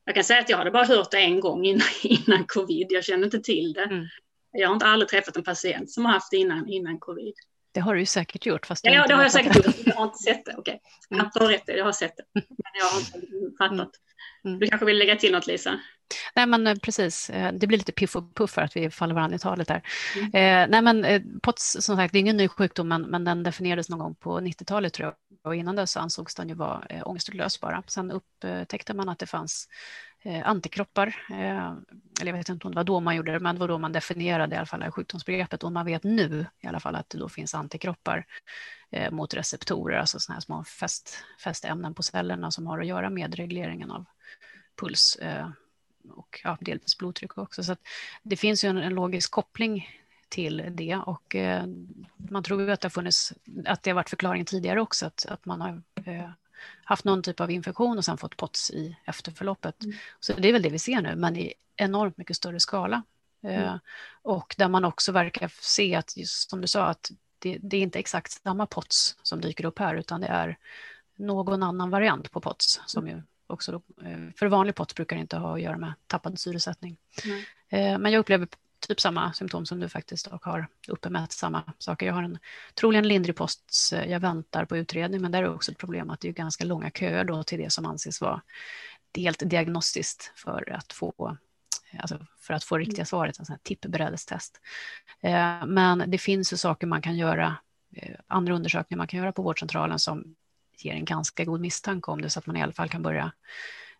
[0.04, 2.86] jag kan säga att jag hade bara hört det en gång innan, innan covid.
[2.90, 3.84] Jag kände inte till det.
[3.84, 4.06] Mm.
[4.52, 7.34] Jag har inte aldrig träffat en patient som har haft det innan, innan covid.
[7.72, 8.66] Det har du ju säkert gjort.
[8.66, 9.76] Fast ja, det har jag säkert gjort.
[9.84, 10.54] Jag har inte sett det.
[10.58, 11.18] Okej, okay.
[11.18, 11.30] mm.
[11.34, 12.24] jag har rätt, jag har sett det.
[12.34, 13.70] Men jag har inte fattat.
[13.70, 13.90] Mm.
[14.42, 15.80] Du kanske vill lägga till något, Lisa?
[16.34, 17.30] Nej, men eh, precis.
[17.30, 19.82] Eh, det blir lite piff och puff för att vi faller varandra i talet där.
[20.16, 20.26] Mm.
[20.26, 23.88] Eh, nej, men POTS, som sagt, det är ingen ny sjukdom, men, men den definierades
[23.88, 25.14] någon gång på 90-talet tror jag.
[25.44, 27.82] Och innan dess ansågs den ju vara eh, ångestutlös bara.
[27.86, 29.68] Sen upptäckte man att det fanns
[30.22, 31.06] eh, antikroppar.
[31.30, 31.72] Eh,
[32.20, 33.78] eller jag vet inte om det var då man gjorde det, men det var då
[33.78, 35.64] man definierade i alla fall sjukdomsbegreppet.
[35.64, 38.26] Och man vet nu i alla fall att det då finns antikroppar
[39.10, 43.34] mot receptorer, alltså sådana här små fäst, fästämnen på cellerna som har att göra med
[43.34, 44.04] regleringen av
[44.76, 45.48] puls eh,
[46.10, 47.64] och ja, delvis blodtryck också.
[47.64, 47.76] Så
[48.22, 49.88] det finns ju en, en, logisk koppling
[50.28, 51.66] till det och eh,
[52.16, 53.32] man tror att det har funnits,
[53.66, 56.30] att det har varit förklaringen tidigare också, att, att man har eh,
[56.84, 59.82] haft någon typ av infektion och sen fått POTS i efterförloppet.
[59.82, 59.96] Mm.
[60.20, 63.02] Så det är väl det vi ser nu, men i enormt mycket större skala.
[63.44, 63.78] Mm.
[64.22, 67.80] och där man också verkar se att, just som du sa, att det, det, är
[67.80, 70.58] inte exakt samma POTS som dyker upp här, utan det är
[71.16, 73.22] någon annan variant på POTS som ju
[73.52, 76.96] också då, eh, för vanlig POTS brukar det inte ha att göra med tappad syresättning.
[77.24, 78.02] Mm.
[78.02, 78.48] Men jag upplever
[78.88, 82.06] typ samma symptom som du faktiskt och har uppmätt samma saker.
[82.06, 82.38] Jag har en
[82.74, 86.28] troligen lindrig post, jag väntar på utredning, men där är också ett problem att det
[86.28, 88.42] är ganska långa köer då till det som anses vara
[89.16, 91.36] helt diagnostiskt för att få
[91.98, 94.60] alltså för att få riktiga svaret, en sån här tippbrädestest.
[95.20, 97.56] Eh, men det finns ju saker man kan göra,
[97.96, 100.34] eh, andra undersökningar man kan göra på vårdcentralen som
[100.84, 103.32] ger en ganska god misstanke om det, så att man i alla fall kan börja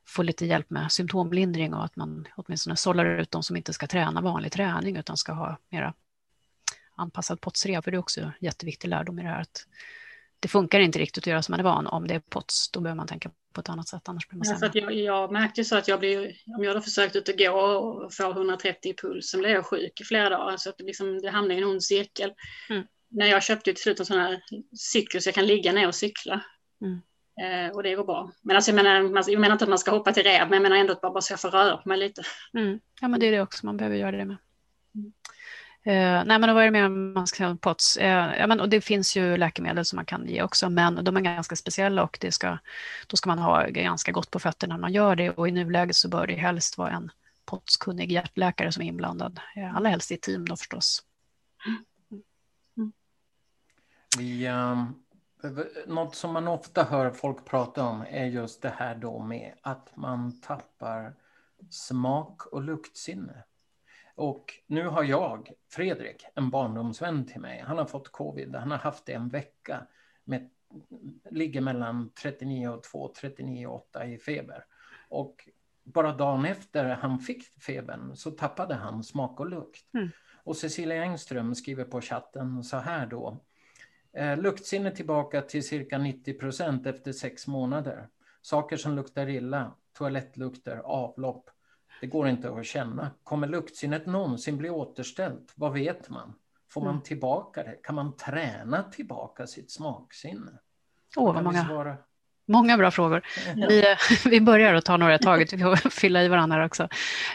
[0.05, 3.87] få lite hjälp med symptomlindring och att man åtminstone sållar ut de som inte ska
[3.87, 5.95] träna vanlig träning utan ska ha mera
[6.95, 9.67] anpassad POTS-rehab, för det är också jätteviktig lärdom i det här att
[10.41, 11.87] det funkar inte riktigt att göra som man är van.
[11.87, 14.47] Om det är POTS, då behöver man tänka på ett annat sätt, annars blir man
[14.47, 14.71] sämre.
[14.75, 17.51] Ja, jag, jag märkte så att jag blir, om jag hade försökt ut och gå
[17.51, 20.85] och få 130 i puls, så blev jag sjuk i flera dagar, så att det,
[20.85, 22.33] liksom, det hamnade i en ond cirkel.
[22.71, 22.87] Mm.
[23.09, 24.43] När jag köpte till slut en sån här
[24.77, 26.45] cykel så jag kan ligga ner och cykla.
[26.83, 27.01] Mm.
[27.41, 28.31] Eh, och det går bra.
[28.43, 30.63] Men alltså, jag, menar, jag menar inte att man ska hoppa till räv, men jag
[30.63, 32.23] menar ändå att bara, bara så jag får röra på mig lite.
[32.55, 32.81] Mm.
[33.01, 34.37] Ja, men det är det också, man behöver göra det med.
[34.95, 35.13] Mm.
[35.85, 37.97] Eh, nej, men vad är det mer man ska säga POTS?
[37.97, 41.17] Eh, ja, men, och det finns ju läkemedel som man kan ge också, men de
[41.17, 42.59] är ganska speciella och det ska,
[43.07, 45.97] då ska man ha ganska gott på fötterna när man gör det och i nuläget
[45.97, 47.11] så bör det helst vara en
[47.45, 49.41] POTS-kunnig hjärtläkare som är inblandad.
[49.57, 51.03] Eh, allra helst i team då förstås.
[52.77, 52.93] Mm.
[54.19, 55.02] Vi, um
[55.87, 59.97] något som man ofta hör folk prata om är just det här då med att
[59.97, 61.15] man tappar
[61.71, 63.45] smak och luktsinne.
[64.15, 67.65] Och nu har jag, Fredrik, en barndomsvän till mig.
[67.67, 68.55] Han har fått covid.
[68.55, 69.87] Han har haft det en vecka.
[70.25, 70.51] Med,
[71.31, 74.65] ligger mellan 39 och 2, 39 och 8 i feber.
[75.09, 75.49] Och
[75.85, 79.95] bara dagen efter han fick febern så tappade han smak och lukt.
[79.95, 80.09] Mm.
[80.45, 83.39] Och Cecilia Engström skriver på chatten så här då.
[84.17, 88.09] Eh, luktsinne tillbaka till cirka 90 procent efter sex månader.
[88.43, 91.51] Saker som luktar illa, toalettlukter, avlopp.
[92.01, 93.11] Det går inte att känna.
[93.25, 95.53] Kommer luktsinnet någonsin bli återställt?
[95.55, 96.35] Vad vet man?
[96.71, 97.03] Får man mm.
[97.03, 97.77] tillbaka det?
[97.83, 100.59] Kan man träna tillbaka sitt smaksinne?
[101.17, 101.99] Åh, oh, vad många.
[102.47, 103.23] Många bra frågor.
[103.69, 103.85] Vi,
[104.31, 106.83] vi börjar att ta några i taget, vi får fylla i varandra också.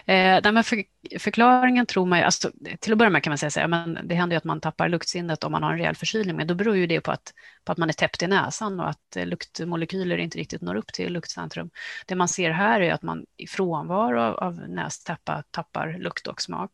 [0.06, 0.84] Eh, för,
[1.20, 4.00] förklaringen tror man ju, alltså, till att börja med kan man säga så här, men
[4.04, 6.56] det händer ju att man tappar luktsinnet om man har en rejäl förkylning, men då
[6.56, 7.34] beror ju det på att,
[7.66, 10.94] på att man är täppt i näsan och att eh, luktmolekyler inte riktigt når upp
[10.94, 11.70] till luktcentrum.
[12.06, 16.42] Det man ser här är att man i frånvaro av, av nästäppa tappar lukt och
[16.42, 16.72] smak.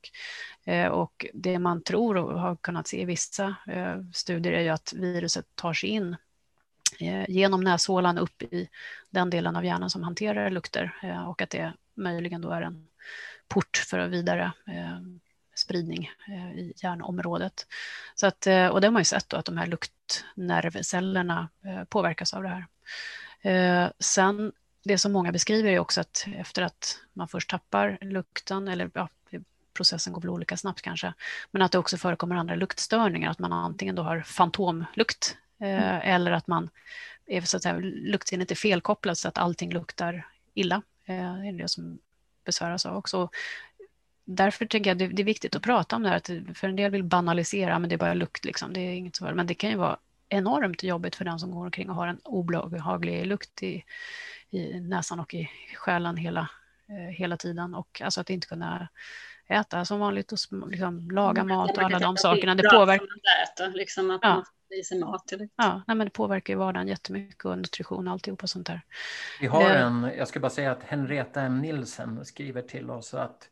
[0.65, 4.69] Eh, och det man tror och har kunnat se i vissa eh, studier är ju
[4.69, 6.15] att viruset tar sig in
[6.99, 8.69] Eh, genom näshålan upp i
[9.09, 12.87] den delen av hjärnan som hanterar lukter eh, och att det möjligen då är en
[13.47, 14.99] port för vidare eh,
[15.55, 16.11] spridning
[16.55, 17.67] i hjärnområdet.
[18.15, 21.49] Så att, och det har man ju sett då att de här luktnervcellerna
[21.89, 22.65] påverkas av det här.
[23.99, 24.51] Sen
[24.83, 29.09] det som många beskriver är också att efter att man först tappar lukten, eller ja,
[29.73, 31.13] processen går väl olika snabbt kanske,
[31.51, 36.01] men att det också förekommer andra luktstörningar, att man antingen då har fantomlukt eh, mm.
[36.03, 36.69] eller att man
[37.25, 40.81] är så att säga, luktsinnet är felkopplat så att allting luktar illa.
[41.05, 41.99] Eh, det är det som
[42.45, 43.29] besväras av också.
[44.25, 46.91] Därför tänker jag att det, är viktigt att prata om det här, för en del
[46.91, 48.73] vill banalisera, men det är bara lukt, liksom.
[48.73, 49.97] det är inget så, men det kan ju vara
[50.29, 53.83] enormt jobbigt för den som går omkring och har en obehaglig lukt i,
[54.49, 56.49] i näsan och i själen hela,
[56.89, 57.75] eh, hela tiden.
[57.75, 58.87] Och alltså att inte kunna
[59.47, 60.37] äta som vanligt och
[60.69, 62.55] liksom, laga mm, mat och alla de sakerna.
[62.55, 63.77] Det påverkar...
[63.77, 64.43] Liksom att ja.
[64.79, 65.33] I sig mat.
[65.55, 68.81] Ja, nej, men det påverkar ju vardagen jättemycket och nutrition och alltihopa sånt där.
[69.41, 71.61] Vi har en, jag ska bara säga att Henrietta M.
[71.61, 73.49] Nilsen skriver till oss att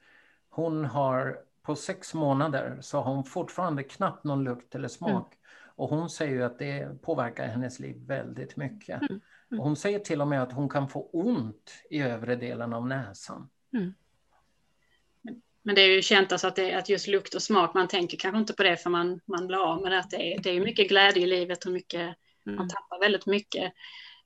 [0.49, 5.11] hon har på sex månader så har hon fortfarande knappt någon lukt eller smak.
[5.11, 5.37] Mm.
[5.75, 9.01] Och hon säger ju att det påverkar hennes liv väldigt mycket.
[9.01, 9.21] Mm.
[9.51, 9.59] Mm.
[9.59, 12.87] Och hon säger till och med att hon kan få ont i övre delen av
[12.87, 13.49] näsan.
[13.73, 13.93] Mm.
[15.63, 18.17] Men det är ju känt alltså att, det, att just lukt och smak, man tänker
[18.17, 19.99] kanske inte på det för man, man blir av med det.
[19.99, 22.01] Att det, är, det är mycket glädje i livet och mycket,
[22.45, 22.55] mm.
[22.55, 23.73] man tappar väldigt mycket.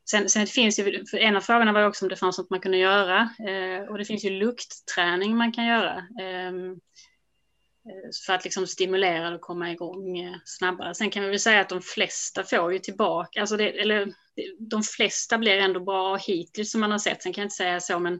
[0.09, 2.77] Sen, sen finns ju, en av frågorna var också om det fanns något man kunde
[2.77, 3.29] göra.
[3.47, 6.03] Eh, och det finns ju luktträning man kan göra.
[6.21, 10.95] Ehm, eh, för att liksom stimulera och komma igång eh, snabbare.
[10.95, 14.13] Sen kan vi väl säga att de flesta får ju tillbaka, alltså det, eller
[14.59, 17.23] de flesta blir ändå bra hittills som man har sett.
[17.23, 18.19] Sen kan jag inte säga så, men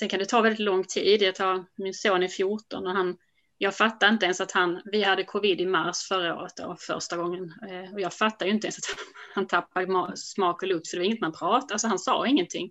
[0.00, 1.22] Sen kan det ta väldigt lång tid.
[1.22, 3.16] Jag tar, min son är 14 och han,
[3.58, 7.16] jag fattar inte ens att han, vi hade covid i mars förra året då, första
[7.16, 7.54] gången.
[7.70, 8.96] Eh, och jag fattar ju inte ens att
[9.34, 12.70] han tappade smak och lukt, för det var inget man pratade, alltså han sa ingenting.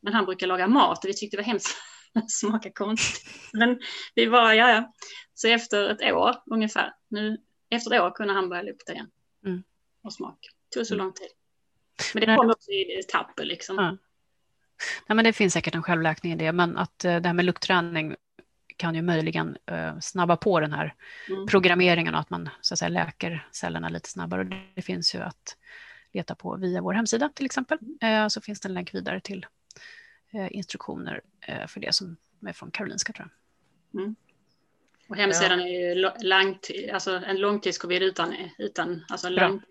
[0.00, 1.76] Men han brukar laga mat och vi tyckte det var hemskt
[2.28, 3.30] smaka konstigt.
[3.52, 3.80] Men
[4.14, 4.92] vi var, ja, ja.
[5.34, 7.38] Så efter ett år ungefär, nu,
[7.70, 9.10] efter ett år kunde han börja lukta igen.
[9.46, 9.62] Mm.
[10.02, 10.38] Och smak.
[10.68, 11.06] Det tog så mm.
[11.06, 11.28] lång tid.
[12.14, 13.76] Men det kom också i etapper liksom.
[13.76, 13.96] Ja.
[15.06, 17.44] Nej, men det finns säkert en självläkning i det, men att eh, det här med
[17.44, 18.16] luktträning
[18.76, 20.94] kan ju möjligen uh, snabba på den här
[21.28, 21.46] mm.
[21.46, 24.40] programmeringen och att man så att säga, läker cellerna lite snabbare.
[24.40, 25.56] Och det finns ju att
[26.12, 27.78] leta på via vår hemsida till exempel.
[28.04, 29.46] Uh, så finns det en länk vidare till
[30.50, 31.20] instruktioner
[31.66, 32.16] för det som
[32.46, 33.28] är från Karolinska tror
[33.92, 34.00] jag.
[34.00, 34.16] Mm.
[35.08, 35.66] Och hemsidan ja.
[35.66, 39.62] är ju långt, alltså en långtidscovid utan, utan alltså lång,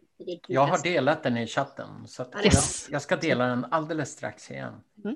[0.47, 2.53] jag har delat den i chatten, så jag,
[2.89, 4.73] jag, ska dela den alldeles strax igen.
[5.03, 5.15] Mm.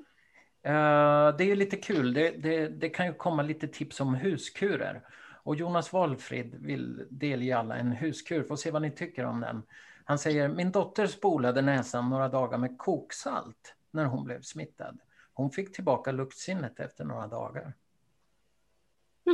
[0.66, 5.02] Uh, det är lite kul, det, det, det, kan ju komma lite tips om huskurer.
[5.42, 9.62] Och Jonas Walfrid vill delge alla en huskur, får se vad ni tycker om den.
[10.04, 14.98] Han säger, min dotter spolade näsan några dagar med koksalt när hon blev smittad.
[15.32, 17.72] Hon fick tillbaka luktsinnet efter några dagar.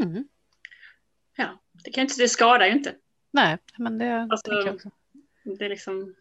[0.02, 0.28] Mm.
[1.36, 2.94] Ja, det, kan inte, det skadar ju inte.
[3.30, 4.90] Nej, men det alltså, tänker jag också
[5.44, 6.14] det är liksom...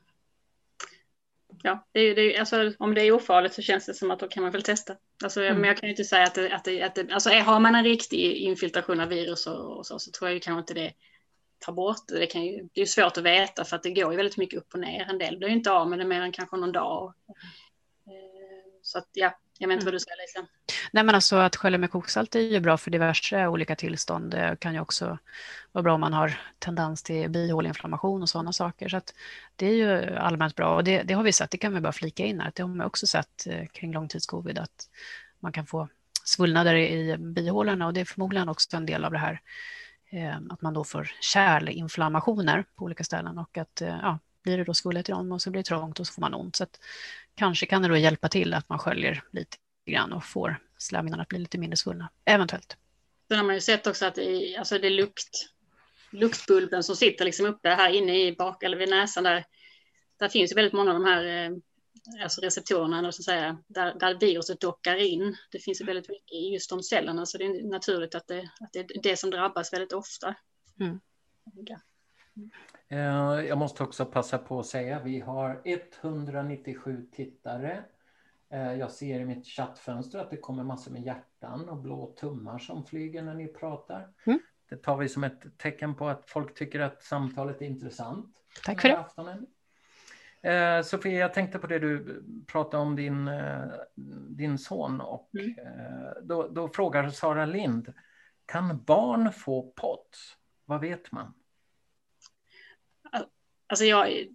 [1.63, 4.19] Ja, det är, det är, alltså, om det är ofarligt så känns det som att
[4.19, 4.95] då kan man väl testa.
[5.23, 5.57] Alltså, mm.
[5.57, 7.75] Men jag kan ju inte säga att det, att det, att det, alltså, har man
[7.75, 10.93] en riktig infiltration av virus och, och så, så tror jag ju kanske inte det
[11.60, 12.25] tar bort det.
[12.25, 14.73] Kan ju, det är svårt att veta för att det går ju väldigt mycket upp
[14.73, 15.10] och ner.
[15.10, 17.13] En del blir ju inte av med det mer än kanske någon dag.
[18.07, 20.47] Eh, så att ja, jag vet inte vad du säger Lisa.
[20.91, 24.32] Nej men alltså att skölja med koksalt är ju bra för diverse olika tillstånd.
[24.32, 25.17] Det kan ju också
[25.71, 28.89] vara bra om man har tendens till bihåleinflammation och sådana saker.
[28.89, 29.13] Så att
[29.56, 31.91] det är ju allmänt bra och det, det har vi sett, det kan vi bara
[31.91, 34.89] flika in här, det har man också sett eh, kring långtidscovid att
[35.39, 35.88] man kan få
[36.24, 39.41] svullnader i bihålorna och det är förmodligen också en del av det här
[40.12, 44.63] eh, att man då får kärlinflammationer på olika ställen och att eh, ja, blir det
[44.63, 46.56] då svullet i dem och så blir det trångt och så får man ont.
[46.56, 46.65] Så
[47.36, 51.30] kanske kan det då hjälpa till att man sköljer lite grann och får slemhinnorna att
[51.30, 52.77] bli lite mindre svullna, eventuellt.
[53.27, 55.49] Sen har man ju sett också att det, alltså det är lukt,
[56.12, 59.45] luktbulben som sitter liksom uppe här inne i bak eller vid näsan där.
[60.19, 61.51] Där finns ju väldigt många av de här eh,
[62.23, 65.38] alltså receptorerna, så säga, där, där viruset dockar in.
[65.51, 68.39] Det finns ju väldigt mycket i just de cellerna, så det är naturligt att det,
[68.39, 70.36] att det är det som drabbas väldigt ofta.
[70.80, 70.99] Mm.
[73.47, 77.84] Jag måste också passa på att säga, vi har 197 tittare.
[78.49, 82.60] Eh, jag ser i mitt chattfönster att det kommer massor med hjärtan och blå tummar
[82.60, 84.08] som flyger när ni pratar.
[84.25, 84.39] Mm.
[84.69, 88.36] Det tar vi som ett tecken på att folk tycker att samtalet är intressant.
[88.65, 88.99] Tack för det.
[88.99, 89.47] Aftonen.
[90.41, 93.30] Eh, Sofia, jag tänkte på det du pratade om din,
[94.30, 95.56] din son och mm.
[96.23, 97.93] då, då frågar Sara Lind,
[98.45, 100.38] kan barn få POTS?
[100.65, 101.34] Vad vet man?
[103.71, 104.27] Alltså jag,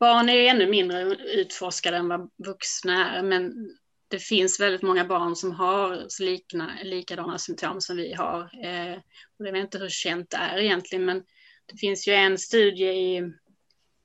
[0.00, 3.70] barn är ju ännu mindre utforskade än vad vuxna är, men
[4.08, 8.40] det finns väldigt många barn som har likna, likadana symptom som vi har.
[8.40, 8.98] Eh,
[9.38, 11.22] och jag vet inte hur känt det är egentligen, men
[11.66, 13.32] det finns ju en studie i,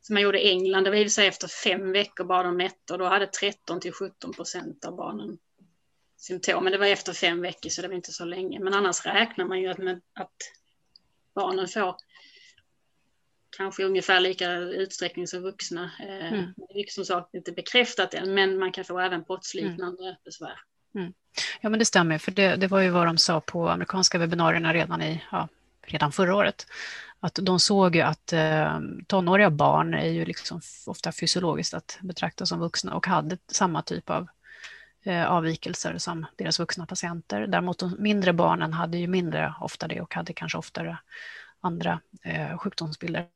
[0.01, 2.93] som man gjorde i England, det var i sig efter fem veckor bara de mätte
[2.93, 5.37] och då hade 13 till 17 procent av barnen
[6.17, 6.63] symptom.
[6.63, 8.59] Men det var efter fem veckor så det var inte så länge.
[8.59, 10.35] Men annars räknar man ju att, med, att
[11.35, 11.95] barnen får
[13.57, 15.91] kanske ungefär lika utsträckning som vuxna.
[15.99, 16.53] Eh, mm.
[16.57, 20.15] Det är som sagt inte bekräftat än, men man kan få även brottsliknande mm.
[20.25, 20.59] besvär.
[20.95, 21.13] Mm.
[21.61, 24.73] Ja, men det stämmer, för det, det, var ju vad de sa på amerikanska webbinarierna
[24.73, 25.47] redan, i, ja,
[25.81, 26.67] redan förra året.
[27.19, 32.45] Att de såg ju att eh, tonåriga barn är ju liksom ofta fysiologiskt att betrakta
[32.45, 34.27] som vuxna och hade samma typ av
[35.03, 37.47] eh, avvikelser som deras vuxna patienter.
[37.47, 40.97] Däremot de mindre barnen hade ju mindre ofta det och hade kanske oftare
[41.65, 43.27] andra eh, sjukdomsbilder.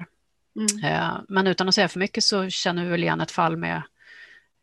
[0.55, 0.93] Mm.
[0.93, 3.81] Eh, men utan att säga för mycket så känner vi väl igen ett fall med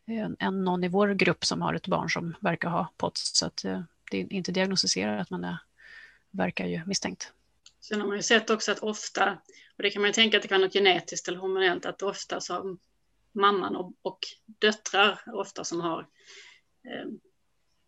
[0.05, 3.37] en, en någon i vår grupp som har ett barn som verkar ha POTS.
[3.37, 5.57] Så att, eh, det är inte diagnostiserat men det
[6.31, 7.31] verkar ju misstänkt.
[7.79, 9.37] Sen har man ju sett också att ofta,
[9.77, 12.01] och det kan man ju tänka att det kan vara något genetiskt eller hormonellt, att
[12.01, 12.77] ofta så har
[13.31, 15.99] mamman och, och döttrar ofta som har,
[16.83, 17.09] eh,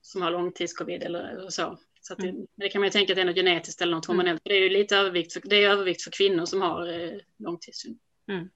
[0.01, 1.79] som har långtidscovid eller så.
[2.01, 2.47] Så det, mm.
[2.55, 4.17] det, kan man ju tänka att det är något genetiskt eller något mm.
[4.17, 4.41] hormonellt.
[4.45, 4.55] Mm.
[4.55, 7.99] Det är ju lite övervikt för, det är övervikt för kvinnor som har eh, långtidssyndrom.
[8.29, 8.49] Mm.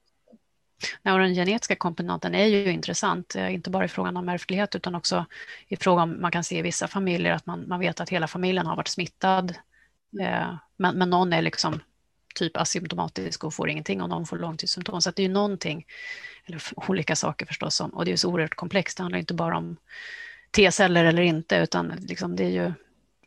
[1.02, 4.74] Ja, och den genetiska komponenten är ju intressant, eh, inte bara i frågan om ärftlighet
[4.74, 5.26] utan också
[5.68, 8.26] i fråga om, man kan se i vissa familjer att man, man vet att hela
[8.26, 9.54] familjen har varit smittad,
[10.12, 10.26] mm.
[10.26, 11.80] eh, men, men någon är liksom
[12.34, 15.02] typ asymptomatisk och får ingenting och någon får långtidssymptom.
[15.02, 15.86] Så det är ju någonting,
[16.46, 18.96] eller olika saker förstås, och det är så oerhört komplext.
[18.96, 19.76] Det handlar inte bara om
[20.50, 22.72] T-celler eller inte, utan liksom det är ju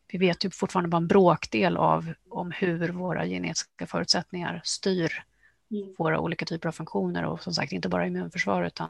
[0.07, 5.23] vi vet ju fortfarande bara en bråkdel av om hur våra genetiska förutsättningar styr
[5.71, 5.95] mm.
[5.97, 8.89] våra olika typer av funktioner och som sagt inte bara immunförsvar utan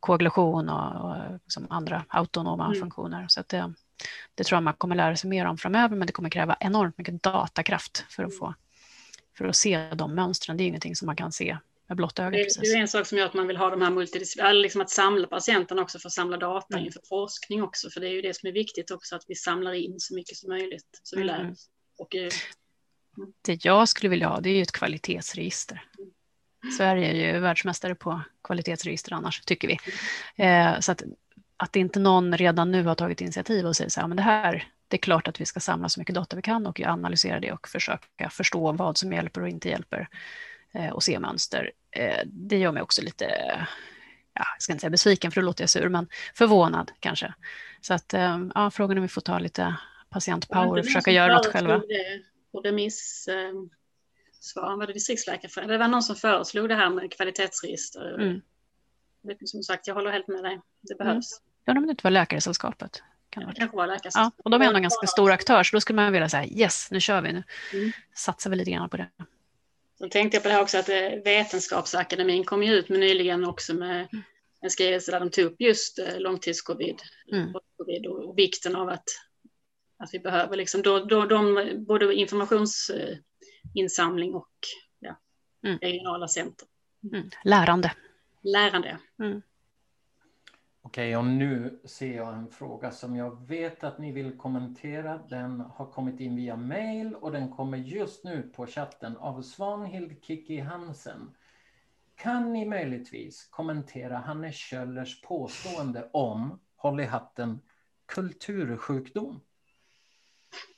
[0.00, 2.80] koagulation och, och liksom andra autonoma mm.
[2.80, 3.26] funktioner.
[3.28, 3.72] Så det,
[4.34, 6.98] det tror jag man kommer lära sig mer om framöver men det kommer kräva enormt
[6.98, 8.54] mycket datakraft för att, få,
[9.38, 10.56] för att se de mönstren.
[10.56, 12.32] Det är ingenting som man kan se med blotta ögat.
[12.32, 14.80] Det, det, är en sak som gör att man vill ha de här multidisciplinära, liksom
[14.80, 16.86] att samla patienten också för att samla data mm.
[16.86, 19.72] inför forskning också, för det är ju det som är viktigt också, att vi samlar
[19.72, 21.52] in så mycket som möjligt, så vi lär mm.
[21.52, 21.68] oss.
[21.98, 22.30] Och, eh,
[23.18, 23.32] mm.
[23.42, 25.84] Det jag skulle vilja ha, det är ju ett kvalitetsregister.
[25.98, 26.72] Mm.
[26.76, 29.78] Sverige är ju världsmästare på kvalitetsregister annars, tycker vi.
[30.36, 30.74] Mm.
[30.74, 31.02] Eh, så att,
[31.56, 34.68] att inte någon redan nu har tagit initiativ och säger så här, men det här,
[34.88, 37.52] det är klart att vi ska samla så mycket data vi kan och analysera det
[37.52, 40.08] och försöka förstå vad som hjälper och inte hjälper.
[40.74, 41.72] Eh, och se mönster.
[41.90, 43.24] Eh, det gör mig också lite,
[44.34, 47.34] ja, jag ska inte säga besviken för då låter jag sur, men förvånad kanske.
[47.80, 49.74] Så att eh, ja, frågan om vi får ta lite
[50.10, 51.82] patientpower och försöka göra något själva.
[52.52, 53.28] På remiss
[54.40, 55.72] svar, var det distriktsläkarföreningen?
[55.72, 58.14] Det var någon som föreslog det här med kvalitetsregister.
[58.14, 58.40] Mm.
[59.44, 60.60] Som sagt, jag håller helt med dig.
[60.80, 61.06] Det mm.
[61.06, 61.40] behövs.
[61.40, 61.44] Mm.
[61.64, 63.02] Ja, om det inte var Läkaresällskapet.
[63.30, 64.34] Kan det kanske var Läkaresällskapet.
[64.36, 66.46] Ja, och de är ändå en ganska stor aktör, så då skulle man vilja säga
[66.46, 67.92] yes, nu kör vi, nu mm.
[68.14, 69.08] satsar vi lite grann på det.
[69.98, 73.44] Så tänkte jag på det här också att eh, Vetenskapsakademin kom ju ut med nyligen
[73.44, 74.08] också med
[74.60, 76.96] en skrivelse där de tog upp just eh, långtidscovid
[77.32, 77.54] mm.
[77.54, 77.62] och
[78.38, 79.04] vikten av att,
[79.98, 84.52] att vi behöver liksom då, då, de, både informationsinsamling och
[84.98, 85.20] ja,
[85.64, 85.78] mm.
[85.78, 86.68] regionala center.
[87.12, 87.30] Mm.
[87.44, 87.92] Lärande.
[88.42, 88.98] Lärande.
[89.22, 89.42] Mm.
[90.88, 95.20] Okej, och nu ser jag en fråga som jag vet att ni vill kommentera.
[95.30, 100.24] Den har kommit in via mail och den kommer just nu på chatten av Svanhild
[100.24, 101.30] Kiki Hansen.
[102.16, 107.60] Kan ni möjligtvis kommentera Hannes Kjöllers påstående om, håll i hatten,
[108.06, 109.40] kultursjukdom?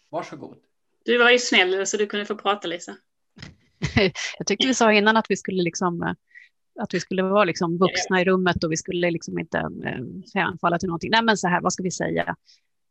[0.09, 0.59] Varsågod.
[1.05, 2.97] Du var ju snäll så du kunde få prata Lisa.
[4.39, 6.15] Jag tyckte vi sa innan att vi skulle liksom eh,
[6.81, 10.79] att vi skulle vara liksom vuxna i rummet och vi skulle liksom inte eh, hänfalla
[10.79, 11.11] till någonting.
[11.11, 12.37] Nej, men så här, vad ska vi säga?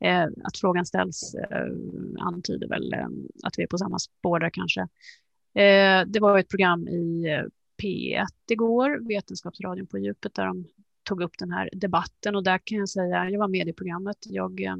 [0.02, 1.68] Eh, att frågan ställs eh,
[2.20, 3.08] antyder väl eh,
[3.44, 4.82] att vi är på samma spår där kanske.
[5.54, 7.44] Eh, det var ett program i eh,
[7.84, 10.66] P1 igår, Vetenskapsradion på djupet, där de
[11.04, 14.18] tog upp den här debatten och där kan jag säga, jag var med i programmet,
[14.26, 14.76] jag eh,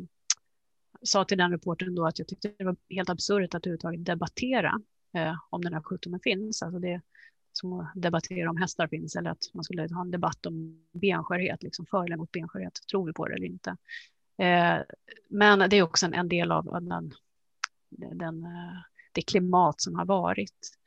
[1.04, 4.82] sa till den reporten då att jag tyckte det var helt absurt att överhuvudtaget debattera
[5.50, 6.62] om den här sjukdomen finns.
[6.62, 7.02] Alltså det,
[7.60, 11.64] som att debattera om hästar finns eller att man skulle ha en debatt om benskörhet,
[11.64, 13.70] liksom för eller mot benskörhet, tror vi på det eller inte.
[14.38, 14.78] Eh,
[15.30, 17.14] men det är också en, en del av den,
[17.90, 18.78] den, eh,
[19.12, 20.78] det klimat som har varit.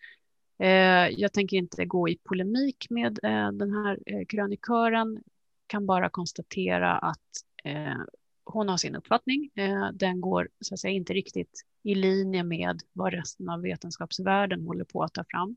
[0.59, 5.22] Eh, jag tänker inte gå i polemik med eh, den här eh, krönikören,
[5.66, 7.30] kan bara konstatera att
[7.64, 8.01] eh,
[8.44, 9.51] hon har sin uppfattning.
[9.92, 14.84] den går så att säga inte riktigt i linje med vad resten av vetenskapsvärlden håller
[14.84, 15.57] på att ta fram.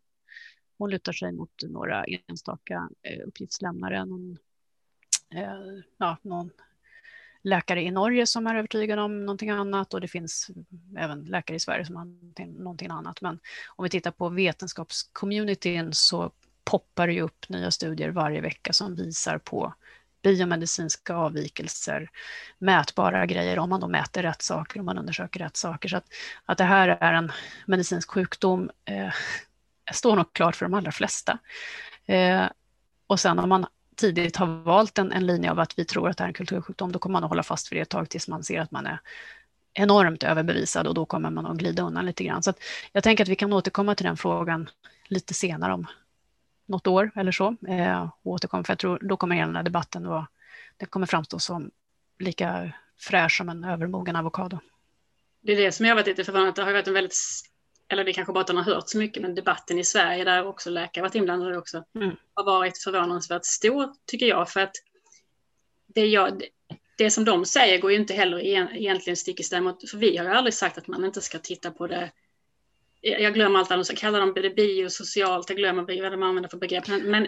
[0.77, 4.37] Hon lutar sig mot några enstaka eh, uppgiftslämnare, någon,
[5.35, 6.49] eh, ja, någon
[7.45, 10.49] läkare i Norge som är övertygad om någonting annat och det finns
[10.97, 12.05] även läkare i Sverige som har
[12.45, 13.21] någonting annat.
[13.21, 16.31] Men om vi tittar på vetenskapscommunityn så
[16.63, 19.73] poppar det upp nya studier varje vecka som visar på
[20.23, 22.09] biomedicinska avvikelser,
[22.57, 25.89] mätbara grejer om man då mäter rätt saker, om man undersöker rätt saker.
[25.89, 26.05] Så att,
[26.45, 27.31] att det här är en
[27.65, 29.13] medicinsk sjukdom eh,
[29.93, 31.39] står nog klart för de allra flesta.
[32.05, 32.45] Eh,
[33.07, 33.65] och sen om man
[33.95, 36.91] tidigt har valt en, en linje av att vi tror att det är en kultursjukdom,
[36.91, 38.85] då kommer man att hålla fast vid det ett tag tills man ser att man
[38.85, 38.99] är
[39.73, 42.43] enormt överbevisad och då kommer man att glida undan lite grann.
[42.43, 42.53] Så
[42.91, 44.69] jag tänker att vi kan återkomma till den frågan
[45.07, 45.87] lite senare om
[46.65, 49.63] något år eller så eh, och återkomma, för jag tror då kommer hela den här
[49.63, 50.27] debatten vara,
[50.77, 51.71] det kommer framstå som
[52.19, 54.59] lika fräsch som en övermogen avokado.
[55.41, 57.15] Det är det som jag har varit lite förvånad, det har varit en väldigt
[57.87, 60.47] eller det kanske bara att man har hört så mycket, men debatten i Sverige där
[60.47, 62.15] också läkare varit inblandade också, mm.
[62.33, 64.49] har varit förvånansvärt stor tycker jag.
[64.49, 64.75] För att
[65.87, 66.43] det, jag,
[66.97, 70.17] det som de säger går ju inte heller egentligen stick i stäv mot, för vi
[70.17, 72.11] har ju aldrig sagt att man inte ska titta på det.
[73.01, 76.57] Jag glömmer allt annat, så kallar de det biosocialt, jag glömmer vad de använder för
[76.57, 76.87] begrepp.
[76.87, 77.27] Men, men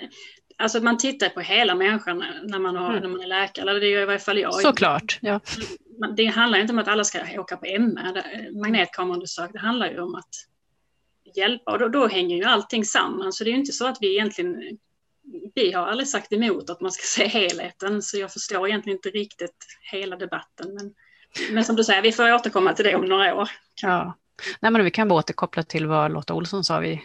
[0.57, 3.01] alltså man tittar på hela människan när man, har, mm.
[3.01, 4.53] när man är läkare, eller det gör i varje fall jag.
[4.53, 5.39] Såklart, ja.
[6.17, 10.15] Det handlar inte om att alla ska åka på MR, magnetkameraundersökning, det handlar ju om
[10.15, 10.29] att
[11.35, 13.33] hjälpa och då, då hänger ju allting samman.
[13.33, 14.77] Så det är ju inte så att vi egentligen,
[15.55, 19.09] vi har aldrig sagt emot att man ska se helheten, så jag förstår egentligen inte
[19.09, 20.73] riktigt hela debatten.
[20.73, 20.93] Men,
[21.51, 23.49] men som du säger, vi får återkomma till det om några år.
[23.81, 24.17] Ja,
[24.59, 27.03] nej, men vi kan bara återkoppla till vad Lotta Olsson sa i,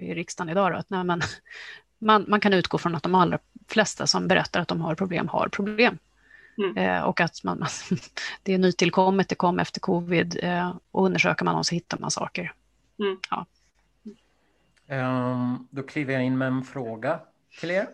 [0.00, 0.72] i riksdagen idag.
[0.72, 1.20] Då, att nej, men,
[1.98, 5.28] man, man kan utgå från att de allra flesta som berättar att de har problem
[5.28, 5.98] har problem.
[6.58, 6.76] Mm.
[6.76, 7.66] Eh, och att man,
[8.42, 12.10] det är nytillkommet, det kom efter covid eh, och undersöker man och så hittar man
[12.10, 12.52] saker.
[12.98, 13.18] Mm.
[13.30, 13.46] Ja.
[14.88, 17.20] Um, då kliver jag in med en fråga
[17.60, 17.88] till er.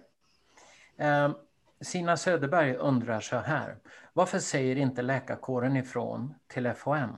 [0.96, 1.34] Um,
[1.80, 3.76] Sina Söderberg undrar så här.
[4.12, 7.10] Varför säger inte läkarkåren ifrån till FHM?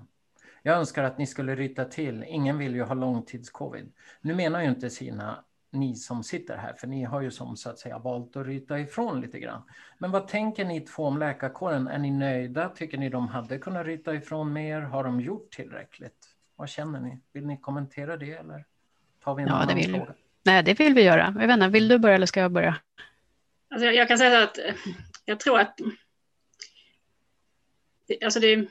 [0.62, 2.24] Jag önskar att ni skulle ryta till.
[2.28, 3.92] Ingen vill ju ha långtidscovid.
[4.20, 5.44] Nu menar ju inte Sina
[5.74, 8.78] ni som sitter här, för ni har ju som så att säga valt att ryta
[8.78, 9.62] ifrån lite grann.
[9.98, 11.88] Men vad tänker ni två om läkarkåren?
[11.88, 12.68] Är ni nöjda?
[12.68, 14.80] Tycker ni de hade kunnat ryta ifrån mer?
[14.80, 16.26] Har de gjort tillräckligt?
[16.56, 17.20] Vad känner ni?
[17.32, 18.64] Vill ni kommentera det eller
[19.24, 20.14] tar vi en ja, annan det vill, fråga?
[20.42, 21.34] Nej, det vill vi göra.
[21.38, 22.76] Jag vet inte, vill du börja eller ska jag börja?
[23.70, 24.58] Alltså, jag kan säga att
[25.24, 25.80] jag tror att
[28.24, 28.68] alltså det,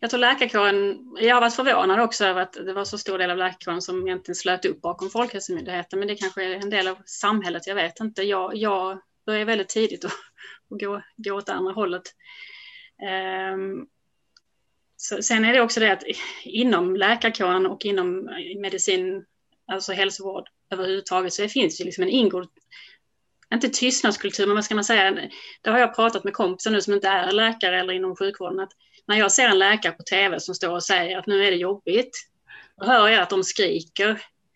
[0.00, 3.30] jag tror läkarkåren, jag har varit förvånad också över att det var så stor del
[3.30, 6.98] av läkarkåren som egentligen slöt upp bakom Folkhälsomyndigheten, men det kanske är en del av
[7.04, 8.22] samhället, jag vet inte.
[8.22, 10.12] Jag, jag började väldigt tidigt att,
[10.68, 12.02] gå, gå åt andra hållet.
[13.54, 13.86] Um,
[14.96, 16.04] så, sen är det också det att
[16.44, 19.24] inom läkarkåren och inom medicin,
[19.72, 22.48] alltså hälsovård överhuvudtaget, så det finns ju liksom en ingående...
[23.54, 25.28] inte tystnadskultur, men vad ska man säga?
[25.62, 28.72] Det har jag pratat med kompisar nu som inte är läkare eller inom sjukvården, att
[29.10, 31.56] när jag ser en läkare på tv som står och säger att nu är det
[31.56, 32.10] jobbigt,
[32.80, 34.08] då hör jag att de skriker.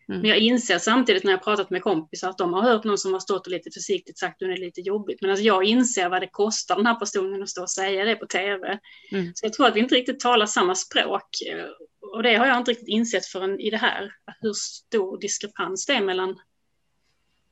[0.08, 0.20] Mm.
[0.20, 3.12] Men jag inser samtidigt när jag pratat med kompisar att de har hört någon som
[3.12, 5.20] har stått och lite försiktigt sagt att det är lite jobbigt.
[5.20, 8.16] Men alltså jag inser vad det kostar den här personen att stå och säga det
[8.16, 8.78] på tv.
[9.12, 9.32] Mm.
[9.34, 11.28] Så jag tror att vi inte riktigt talar samma språk.
[12.00, 15.92] Och det har jag inte riktigt insett förrän i det här, hur stor diskrepans det
[15.92, 16.40] är mellan...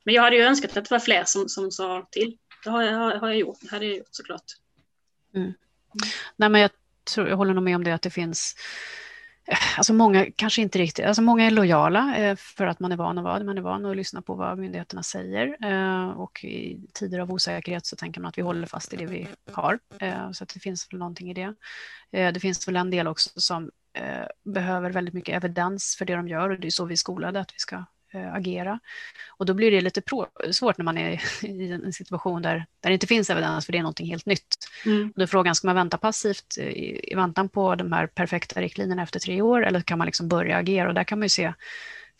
[0.05, 2.37] Men jag hade ju önskat att det var fler som, som sa till.
[2.63, 4.45] Det har jag, har jag gjort, det hade jag gjort såklart.
[5.35, 5.53] Mm.
[6.35, 6.71] Nej, men jag
[7.03, 8.55] tror, jag håller nog med om det att det finns
[9.45, 12.97] eh, Alltså många kanske inte riktigt, alltså många är lojala eh, för att man är
[12.97, 16.87] van att vara man är van att lyssna på vad myndigheterna säger eh, och i
[16.93, 19.79] tider av osäkerhet så tänker man att vi håller fast i det vi har.
[20.33, 21.53] Så att det finns väl någonting i det.
[22.31, 23.71] Det finns väl en del också som
[24.45, 27.39] behöver väldigt mycket evidens för det de gör och det är så vi är skolade
[27.39, 27.83] att vi ska
[28.15, 28.79] agera.
[29.29, 30.01] Och då blir det lite
[30.51, 33.77] svårt när man är i en situation där, där det inte finns evidens för det
[33.77, 34.57] är någonting helt nytt.
[34.85, 35.13] Mm.
[35.15, 39.03] Då är frågan, ska man vänta passivt i, i väntan på de här perfekta riktlinjerna
[39.03, 40.87] efter tre år eller kan man liksom börja agera?
[40.87, 41.53] Och där kan man ju se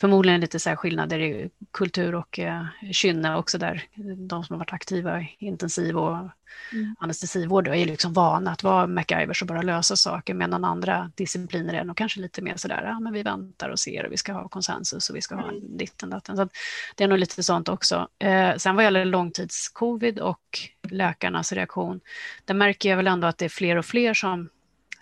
[0.02, 3.84] förmodligen lite så här skillnader i kultur och eh, kynne också där
[4.18, 6.18] de som har varit aktiva i intensiv och
[6.72, 6.96] mm.
[7.00, 11.84] anestesivård är liksom vana att vara MacGyvers och bara lösa saker medan andra discipliner är
[11.84, 14.48] nog kanske lite mer sådär, ja men vi väntar och ser och vi ska ha
[14.48, 15.78] konsensus och vi ska ha mm.
[15.78, 16.38] ditten datten.
[16.38, 16.50] Så
[16.96, 18.08] det är nog lite sånt också.
[18.20, 22.00] Eh, sen vad gäller långtidscovid och läkarnas reaktion,
[22.46, 24.50] där märker jag väl ändå att det är fler och fler som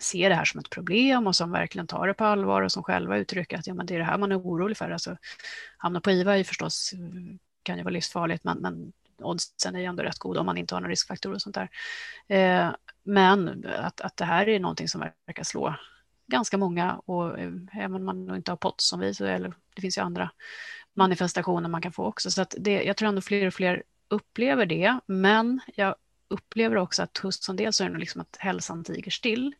[0.02, 2.82] ser det här som ett problem och som verkligen tar det på allvar och som
[2.82, 4.90] själva uttrycker att ja, men det är det här man är orolig för.
[4.90, 5.16] Alltså,
[5.76, 6.98] hamna på IVA är förstås, eh,
[7.62, 10.74] kan ju vara livsfarligt, men, men oddsen är ju ändå rätt goda om man inte
[10.74, 11.68] har några riskfaktorer och sånt där.
[12.28, 15.74] Eh, men att, att det här är någonting som verkar slå
[16.26, 19.80] ganska många och eh, även om man inte har POTS som vi, så, eller det
[19.80, 20.30] finns ju andra
[20.94, 22.30] manifestationer man kan få också.
[22.30, 25.94] Så att det, jag tror ändå fler och fler upplever det, men jag
[26.32, 29.54] upplever också att hos en del så är det liksom att hälsan tiger still.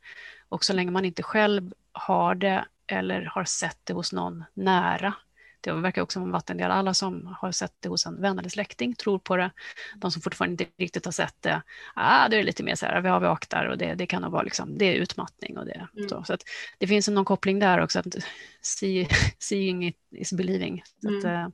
[0.49, 5.15] Och så länge man inte själv har det eller har sett det hos någon nära
[5.63, 6.71] det verkar också vara en vattendel.
[6.71, 9.51] Alla som har sett det hos en vän eller släkting tror på det.
[9.97, 11.63] De som fortfarande inte riktigt har sett det,
[11.95, 14.33] ah, det är lite mer så här, vi har vaktar och det, det kan nog
[14.33, 15.89] vara liksom, det är utmattning och det.
[15.97, 16.09] Mm.
[16.09, 16.37] Så, så
[16.79, 18.17] det finns någon koppling där också, att
[18.61, 19.09] see,
[19.39, 20.83] seeing is believing.
[20.97, 21.53] Att, mm.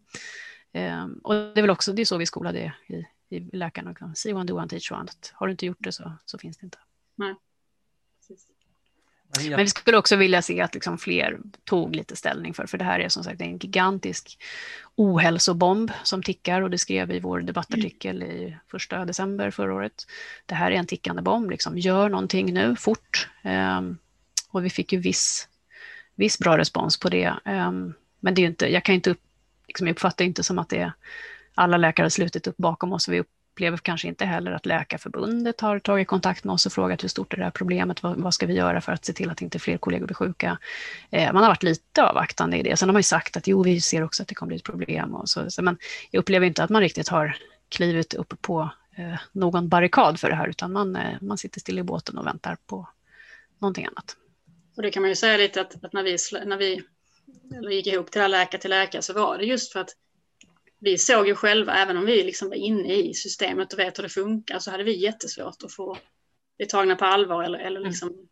[0.72, 4.32] eh, och det är väl också, det är så vi skolade i, i läkarna, see
[4.32, 5.08] one, do one, teach one.
[5.32, 6.78] Har du inte gjort det så, så finns det inte.
[7.14, 7.34] Nej.
[9.48, 12.84] Men vi skulle också vilja se att liksom fler tog lite ställning för, för det
[12.84, 14.38] här är som sagt en gigantisk
[14.94, 20.06] ohälsobomb som tickar och det skrev vi i vår debattartikel i första december förra året.
[20.46, 21.78] Det här är en tickande bomb, liksom.
[21.78, 23.28] gör någonting nu, fort.
[23.44, 23.98] Um,
[24.50, 25.48] och vi fick ju viss,
[26.14, 27.34] viss bra respons på det.
[27.44, 29.22] Um, men det är inte, jag kan inte upp,
[29.66, 30.92] liksom, jag uppfattar inte som att det är
[31.58, 33.08] alla läkare har slutit upp bakom oss.
[33.08, 37.04] och Vi upplever kanske inte heller att Läkarförbundet har tagit kontakt med oss och frågat
[37.04, 39.30] hur stort är det här problemet, vad, vad ska vi göra för att se till
[39.30, 40.58] att inte fler kollegor blir sjuka.
[41.10, 42.76] Eh, man har varit lite avvaktande i det.
[42.76, 44.64] Sen har man ju sagt att jo, vi ser också att det kommer bli ett
[44.64, 45.14] problem.
[45.14, 45.78] Och så, så, men
[46.10, 47.36] jag upplever inte att man riktigt har
[47.68, 51.78] klivit upp på eh, någon barrikad för det här, utan man, eh, man sitter still
[51.78, 52.88] i båten och väntar på
[53.58, 54.16] någonting annat.
[54.76, 56.56] Och det kan man ju säga lite att, att när vi, när
[57.68, 59.94] vi gick ihop till det här läkare till läkare så var det just för att
[60.80, 64.02] vi såg ju själva, även om vi liksom var inne i systemet och vet hur
[64.02, 65.98] det funkar, så hade vi jättesvårt att få
[66.56, 67.88] bli tagna på allvar eller, eller mm.
[67.88, 68.28] liksom,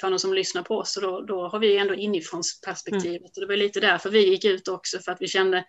[0.00, 0.92] för någon som lyssnar på oss.
[0.92, 3.06] Så då, då har vi ändå inifrån perspektivet.
[3.06, 3.30] Mm.
[3.34, 5.64] Och det var lite därför vi gick ut också, för att vi kände,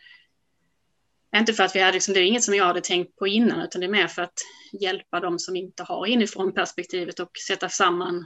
[1.36, 3.61] inte för att vi hade, liksom, det är inget som jag hade tänkt på innan,
[3.61, 4.39] utan det är mer för att
[4.82, 8.25] hjälpa de som inte har inifrån perspektivet och sätta samman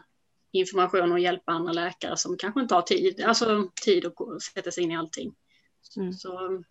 [0.51, 4.83] information och hjälpa andra läkare som kanske inte har tid, alltså tid att sätta sig
[4.83, 5.33] in i allting.
[5.97, 6.13] Mm.
[6.13, 6.63] Så,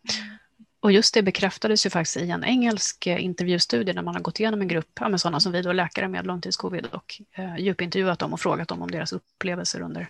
[0.85, 4.41] och just det bekräftades ju faktiskt i en engelsk eh, intervjustudie när man har gått
[4.41, 8.33] igenom en grupp med sådana som vi, då, läkare med långtidscovid och eh, djupintervjuat dem
[8.33, 10.09] och frågat dem om deras upplevelser under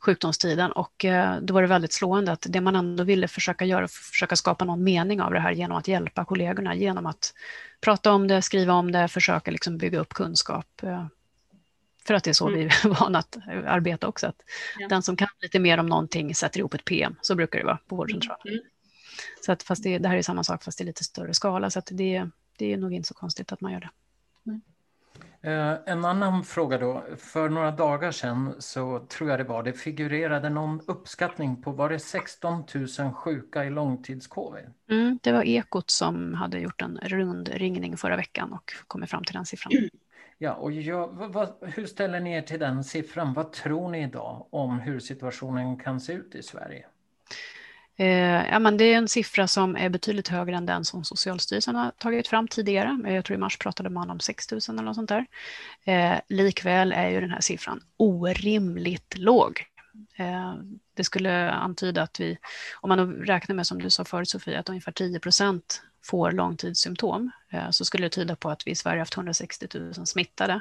[0.00, 0.72] sjukdomstiden.
[0.72, 4.36] Och eh, då var det väldigt slående att det man ändå ville försöka göra, försöka
[4.36, 7.34] skapa någon mening av det här genom att hjälpa kollegorna, genom att
[7.80, 10.82] prata om det, skriva om det, försöka liksom bygga upp kunskap.
[10.82, 11.06] Eh,
[12.06, 12.60] för att det är så mm.
[12.60, 14.26] vi är vana att arbeta också.
[14.26, 14.42] Att
[14.78, 14.88] ja.
[14.88, 17.78] Den som kan lite mer om någonting sätter ihop ett PM, så brukar det vara
[17.86, 18.48] på vårdcentralen.
[18.48, 18.60] Mm.
[19.40, 21.70] Så att fast det, det här är samma sak fast i lite större skala.
[21.70, 22.26] Så att det,
[22.58, 23.90] det är nog inte så konstigt att man gör det.
[25.42, 25.78] Mm.
[25.86, 27.04] en annan fråga då.
[27.18, 31.88] För några dagar sedan så tror jag det var, det figurerade någon uppskattning på, var
[31.88, 32.64] det 16
[32.98, 34.64] 000 sjuka i långtidscovid?
[34.90, 39.34] Mm, det var Ekot som hade gjort en rundringning förra veckan och kommit fram till
[39.34, 39.72] den siffran.
[40.42, 43.32] Ja, och jag, vad, hur ställer ni er till den siffran?
[43.32, 46.86] Vad tror ni idag om hur situationen kan se ut i Sverige?
[48.00, 51.74] Eh, ja, men det är en siffra som är betydligt högre än den som Socialstyrelsen
[51.74, 52.98] har tagit fram tidigare.
[53.06, 55.26] Eh, jag tror i mars pratade man om 6 000 eller något sånt där.
[55.84, 59.64] Eh, likväl är ju den här siffran orimligt låg.
[60.16, 60.54] Eh,
[60.94, 62.38] det skulle antyda att vi,
[62.80, 67.30] om man räknar med som du sa förut Sofia, att ungefär 10 procent får långtidssymptom,
[67.52, 70.60] eh, så skulle det tyda på att vi i Sverige haft 160 000 smittade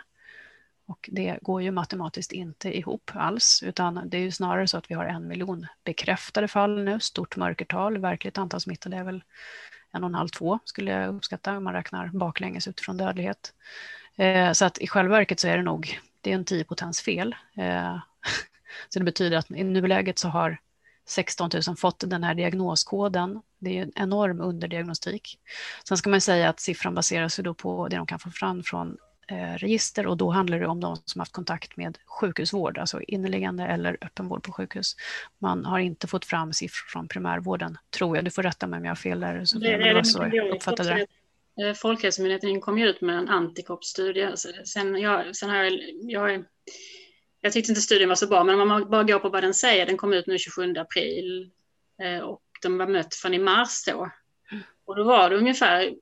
[0.89, 4.91] och det går ju matematiskt inte ihop alls, utan det är ju snarare så att
[4.91, 9.23] vi har en miljon bekräftade fall nu, stort mörkertal, verkligt antal smittade är väl
[9.91, 13.53] en och en halv, två skulle jag uppskatta om man räknar baklänges utifrån dödlighet.
[14.15, 17.01] Eh, så att i själva verket så är det nog, det är en 10 potens
[17.01, 17.35] fel.
[17.57, 17.97] Eh,
[18.89, 20.57] så det betyder att i nuläget så har
[21.07, 23.41] 16 000 fått den här diagnoskoden.
[23.59, 25.39] Det är en enorm underdiagnostik.
[25.87, 28.63] Sen ska man säga att siffran baseras ju då på det de kan få fram
[28.63, 28.97] från
[29.37, 33.97] register och då handlar det om de som haft kontakt med sjukhusvård, alltså inneliggande eller
[34.01, 34.95] öppenvård på sjukhus.
[35.39, 38.25] Man har inte fått fram siffror från primärvården, tror jag.
[38.25, 39.45] Du får rätta mig om jag har fel där.
[39.45, 41.07] Så det, det, det, så jag uppfattade det.
[41.63, 44.37] Eh, Folkhälsomyndigheten kom ju ut med en antikroppsstudie.
[44.65, 46.43] Sen, jag, sen har jag, jag,
[47.41, 49.53] jag tyckte inte studien var så bra, men om man bara går på vad den
[49.53, 51.51] säger, den kom ut nu 27 april
[52.01, 54.11] eh, och de var mött från i mars då.
[54.51, 54.63] Mm.
[54.85, 55.93] Och då var det ungefär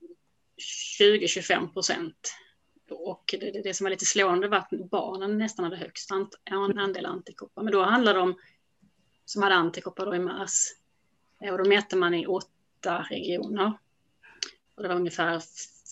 [1.00, 2.34] 20-25 procent
[2.92, 6.12] och det, det, som var lite slående var att barnen nästan hade högst
[6.76, 7.64] andel antikroppar.
[7.64, 8.36] Men då handlade det om
[9.26, 10.68] som hade antikroppar i mars.
[11.42, 13.74] Eh, och då mätte man i åtta regioner.
[14.76, 15.42] Och det var ungefär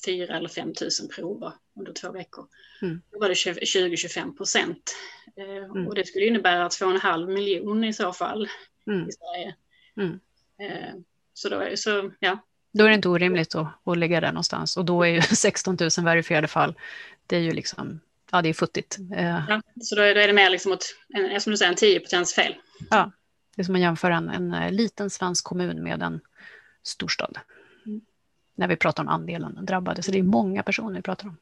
[0.06, 0.76] 4 eller 5 000
[1.16, 2.48] prover under två veckor.
[2.82, 3.02] Mm.
[3.12, 4.96] Då var det 20-25 procent.
[5.36, 5.88] Eh, mm.
[5.88, 8.50] Och det skulle innebära 2,5 miljoner i så fall
[8.88, 9.10] mm.
[9.10, 9.56] i Sverige.
[9.98, 10.20] Mm.
[10.60, 10.96] Eh,
[11.34, 12.40] så, då, så ja,
[12.78, 14.78] då är det inte orimligt att, att lägga där någonstans.
[14.78, 16.76] Och då är ju 16 000 verifierade fall,
[17.28, 18.00] det är ju liksom,
[18.32, 18.98] ja det är futtigt.
[19.16, 22.26] Eh, ja, så då är, det mer liksom åt, en, som du säger, en 10
[22.36, 22.56] fel.
[22.90, 23.12] Ja,
[23.56, 26.20] det är som att jämföra en, en eh, liten svensk kommun med en
[26.84, 27.38] storstad.
[27.86, 28.02] Mm.
[28.56, 31.38] När vi pratar om andelen drabbade, så det är många personer vi pratar om.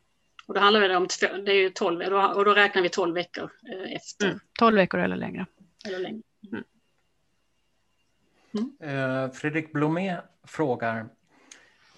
[0.45, 1.07] Och då handlar det om
[1.45, 4.25] det är ju 12, och då räknar vi 12 veckor eh, efter.
[4.25, 5.45] Mm, 12 veckor eller längre.
[5.85, 6.21] Eller längre.
[6.51, 6.63] Mm.
[8.79, 9.31] Mm.
[9.31, 11.05] Fredrik Blomé frågar,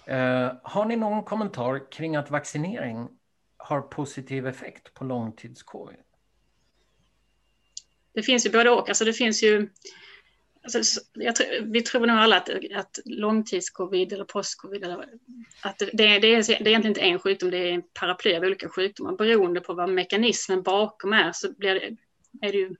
[0.06, 3.08] Eh, har ni någon kommentar kring att vaccinering
[3.56, 5.96] har positiv effekt på långtidscovid?
[8.14, 8.88] Det finns ju både och.
[8.88, 9.68] Alltså det finns ju,
[10.62, 15.04] alltså, tror, vi tror nog alla att, att långtidscovid eller postcovid, eller,
[15.62, 18.42] att det, det, är, det är egentligen inte en sjukdom, det är en paraply av
[18.42, 19.16] olika sjukdomar.
[19.16, 21.96] Beroende på vad mekanismen bakom är så blir det,
[22.46, 22.74] är det ju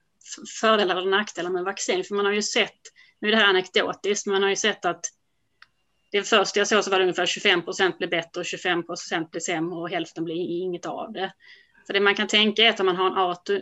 [0.61, 2.03] fördelar eller nackdelar med vaccin.
[2.03, 2.81] För man har ju sett,
[3.19, 5.05] nu är det här anekdotiskt, men man har ju sett att
[6.11, 9.31] det första jag såg så var det ungefär 25 procent blir bättre och 25 procent
[9.31, 11.33] blir sämre och hälften blir inget av det.
[11.87, 13.59] För det man kan tänka är att om man har en auto,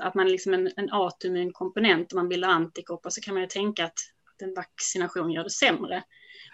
[0.00, 3.48] att man liksom en, en autoimmun komponent och man bildar antikroppar så kan man ju
[3.48, 3.98] tänka att,
[4.34, 6.02] att en vaccination gör det sämre.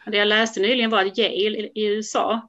[0.05, 2.49] Men det jag läste nyligen var att Yale i, i USA,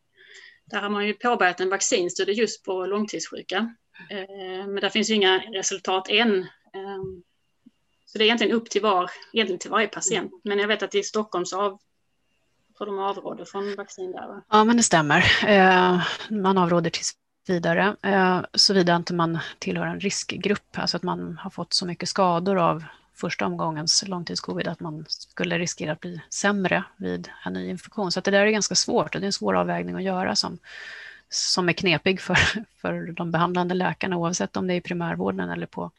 [0.66, 3.76] där har man ju påbörjat en vaccinstudie just på långtidssjuka.
[4.10, 6.40] Eh, men där finns ju inga resultat än.
[6.74, 7.04] Eh,
[8.06, 10.32] så det är egentligen upp till, var, egentligen till varje patient.
[10.44, 11.80] Men jag vet att i Stockholm så av,
[12.80, 14.28] för de avråder från vaccin där.
[14.28, 14.42] Va?
[14.50, 15.26] Ja, men det stämmer.
[15.48, 17.14] Eh, man avråder tills
[17.48, 22.10] vidare, eh, såvida inte man tillhör en riskgrupp, alltså att man har fått så mycket
[22.10, 22.84] skador av
[23.16, 28.12] första omgångens långtidscovid att man skulle riskera att bli sämre vid en ny infektion.
[28.12, 30.58] Så det där är ganska svårt och det är en svår avvägning att göra som,
[31.30, 32.38] som är knepig för,
[32.82, 35.92] för de behandlande läkarna oavsett om det är i primärvården eller på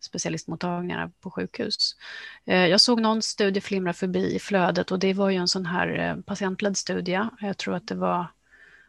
[0.00, 1.96] specialistmottagningarna på sjukhus.
[2.44, 5.66] Eh, jag såg någon studie flimra förbi i flödet och det var ju en sån
[5.66, 7.28] här eh, patientledd studie.
[7.40, 8.26] Jag tror att det var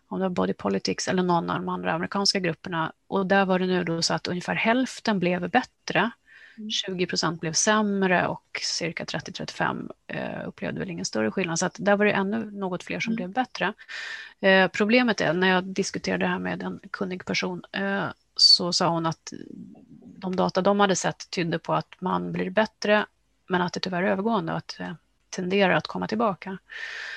[0.07, 2.91] om det var Body Politics eller någon av de andra amerikanska grupperna.
[3.07, 6.11] Och där var det nu då så att ungefär hälften blev bättre,
[6.69, 7.07] 20 mm.
[7.07, 11.59] procent blev sämre och cirka 30-35 eh, upplevde väl ingen större skillnad.
[11.59, 13.15] Så att där var det ännu något fler som mm.
[13.15, 13.73] blev bättre.
[14.39, 18.05] Eh, problemet är, när jag diskuterade det här med en kunnig person, eh,
[18.41, 19.33] så sa hon att
[20.17, 23.05] de data de hade sett tydde på att man blir bättre,
[23.47, 24.95] men att det tyvärr är övergående och att det
[25.29, 26.57] tenderar att komma tillbaka.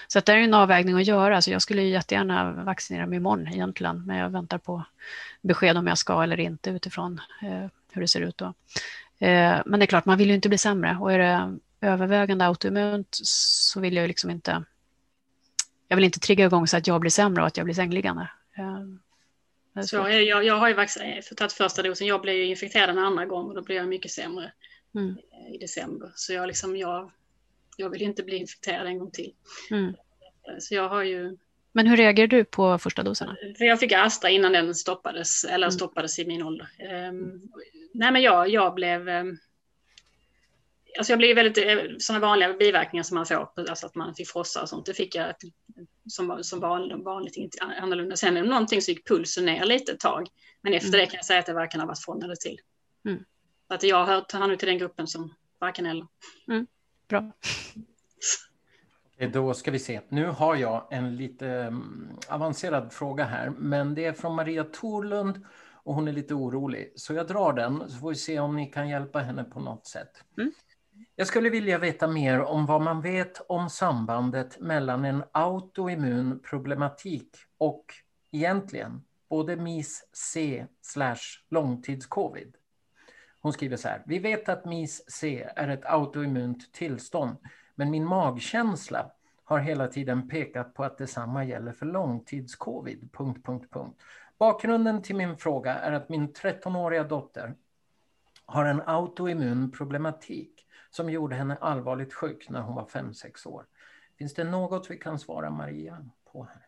[0.08, 1.42] Så att det är en avvägning att göra.
[1.42, 4.84] Så jag skulle jättegärna vaccinera mig imorgon egentligen, men jag väntar på
[5.42, 8.46] besked om jag ska eller inte utifrån eh, hur det ser ut då.
[9.18, 12.46] Eh, men det är klart, man vill ju inte bli sämre och är det övervägande
[12.46, 14.64] autoimmunt så vill jag liksom inte
[15.88, 18.28] jag vill inte trigga igång så att jag blir sämre och att jag blir sängliggande.
[18.56, 18.80] Eh,
[19.76, 20.74] Eh, så jag, jag har ju
[21.36, 24.10] tagit första dosen, jag blev ju infekterad en andra gång och då blev jag mycket
[24.10, 24.52] sämre
[24.94, 25.16] mm.
[25.52, 26.12] i december.
[26.14, 27.12] Så jag, liksom, jag
[27.76, 29.32] jag vill inte bli infekterad en gång till.
[29.70, 29.94] Mm.
[30.58, 31.36] Så jag har ju...
[31.72, 33.36] Men hur reagerade du på första doserna?
[33.58, 35.70] För jag fick Astra innan den stoppades, eller mm.
[35.70, 36.68] stoppades i min ålder.
[37.08, 37.52] Um,
[37.94, 39.08] nej men jag, jag blev...
[39.08, 39.38] Um,
[40.98, 44.28] alltså jag blev väldigt, eh, sådana vanliga biverkningar som man får, alltså att man fick
[44.28, 45.34] frossa och sånt, det fick jag
[46.08, 48.16] som, som vanligt, vanligt, inte annorlunda.
[48.16, 50.28] Sen om någonting så gick pulsen ner lite ett tag,
[50.62, 51.00] men efter mm.
[51.00, 52.58] det kan jag säga att det varken har varit från eller till.
[53.04, 53.24] Mm.
[53.68, 56.06] Så att jag hör, hör nu till den gruppen som varken eller.
[56.48, 56.66] Mm.
[57.08, 57.32] Bra.
[59.32, 60.00] Då ska vi se.
[60.08, 65.44] Nu har jag en lite mm, avancerad fråga här, men det är från Maria Torlund
[65.84, 66.92] och hon är lite orolig.
[66.96, 69.86] Så jag drar den så får vi se om ni kan hjälpa henne på något
[69.86, 70.24] sätt.
[70.38, 70.52] Mm.
[71.16, 77.36] Jag skulle vilja veta mer om vad man vet om sambandet mellan en autoimmun problematik
[77.58, 77.84] och
[78.30, 80.66] egentligen både MIS-C
[81.48, 82.56] långtidscovid.
[83.40, 84.02] Hon skriver så här.
[84.06, 87.36] Vi vet att MIS-C är ett autoimmunt tillstånd,
[87.74, 89.10] men min magkänsla
[89.44, 93.08] har hela tiden pekat på att detsamma gäller för långtidscovid.
[93.12, 94.00] Punkt, punkt, punkt.
[94.38, 97.54] Bakgrunden till min fråga är att min 13-åriga dotter
[98.46, 100.51] har en autoimmun problematik
[100.92, 103.66] som gjorde henne allvarligt sjuk när hon var 5-6 år.
[104.18, 106.66] Finns det något vi kan svara Maria på här?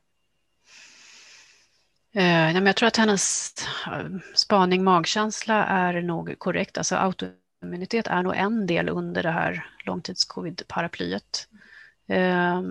[2.12, 3.54] Eh, jag tror att hennes
[3.86, 6.78] eh, spaning magkänsla är nog korrekt.
[6.78, 11.48] Alltså autoimmunitet är nog en del under det här långtidscovid-paraplyet.
[12.06, 12.62] Eh,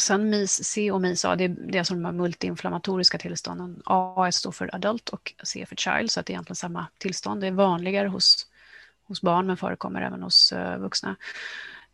[0.00, 3.82] sen MIS-C och MIS-A, det är, det är alltså de här multiinflammatoriska tillstånden.
[3.84, 7.40] A står för adult och C för child, så att det är egentligen samma tillstånd.
[7.40, 8.49] Det är vanligare hos,
[9.10, 11.16] hos barn men förekommer även hos uh, vuxna.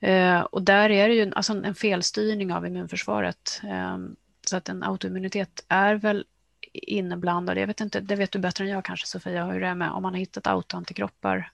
[0.06, 3.60] Uh, och där är det ju alltså en felstyrning av immunförsvaret.
[3.64, 6.24] Um, så att en autoimmunitet är väl
[6.72, 7.58] inblandad.
[7.58, 9.90] Jag vet inte, det vet du bättre än jag kanske Sofia, hur det är med
[9.90, 11.52] om man har hittat autoantikroppar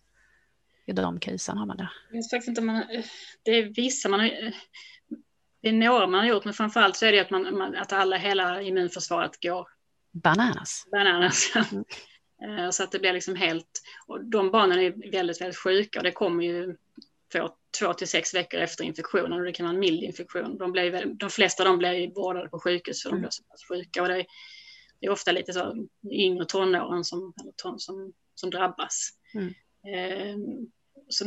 [0.86, 1.88] i de casen, har man det?
[2.10, 2.84] Jag vet faktiskt inte om man,
[3.42, 4.28] det är vissa man har,
[5.62, 8.16] det är några man har gjort, men framförallt så är det att, man, att alla,
[8.16, 9.68] hela immunförsvaret går
[10.12, 10.86] bananas.
[10.92, 11.84] Bananas, mm.
[12.70, 16.12] Så att det blir liksom helt, och de barnen är väldigt, väldigt sjuka och det
[16.12, 16.76] kommer ju
[17.32, 20.58] få två till sex veckor efter infektionen och det kan vara en mild infektion.
[20.58, 23.20] De, blev, de flesta de blir vårdade på sjukhus för de mm.
[23.20, 24.26] blir så pass sjuka och det är,
[25.00, 29.10] det är ofta lite så yngre tonåren som, ton, som, som drabbas.
[29.34, 29.54] Mm.
[29.94, 30.36] Eh,
[31.08, 31.24] så,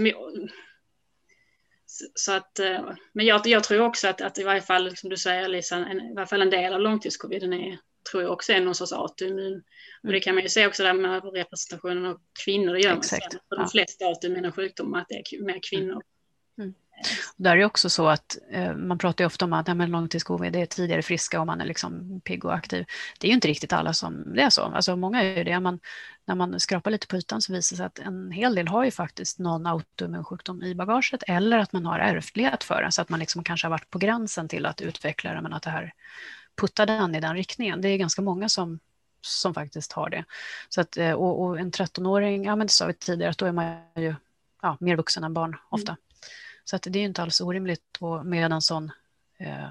[2.14, 5.18] så att, eh, men jag, jag tror också att, att i varje fall, som du
[5.18, 7.80] säger Lisa, en, i varje fall en del av långtidscoviden är,
[8.12, 9.64] tror jag också är någon sorts autoimmun.
[10.04, 12.98] Och det kan man ju se också där med representationen av kvinnor, det gör man
[12.98, 13.32] Exakt.
[13.32, 16.02] Sen, för de flesta autoimmuna sjukdomar, att det är mer kvinnor.
[16.58, 16.74] Mm.
[17.36, 20.62] Där är också så att eh, man pratar ju ofta om att ja, långtidscovid det
[20.62, 22.86] är tidigare friska och man är liksom pigg och aktiv.
[23.20, 24.62] Det är ju inte riktigt alla som det är så.
[24.62, 25.60] Alltså många är ju det.
[25.60, 25.80] Man,
[26.26, 28.86] när man skrapar lite på ytan så visar det sig att en hel del har
[28.86, 33.02] ju faktiskt någon autoimmun sjukdom i bagaget eller att man har ärftlighet för det så
[33.02, 35.70] att man liksom kanske har varit på gränsen till att utveckla det men att det
[35.70, 35.94] här
[36.56, 37.82] puttar den i den riktningen.
[37.82, 38.80] Det är ganska många som
[39.26, 40.26] som faktiskt har det.
[40.70, 43.46] Så att, eh, och, och en 13-åring, ja men det sa vi tidigare, att då
[43.46, 44.16] är man ju
[44.62, 45.92] ja, mer vuxen än barn ofta.
[45.92, 46.02] Mm.
[46.64, 48.92] Så att det är inte alls orimligt och med en sån
[49.38, 49.70] eh,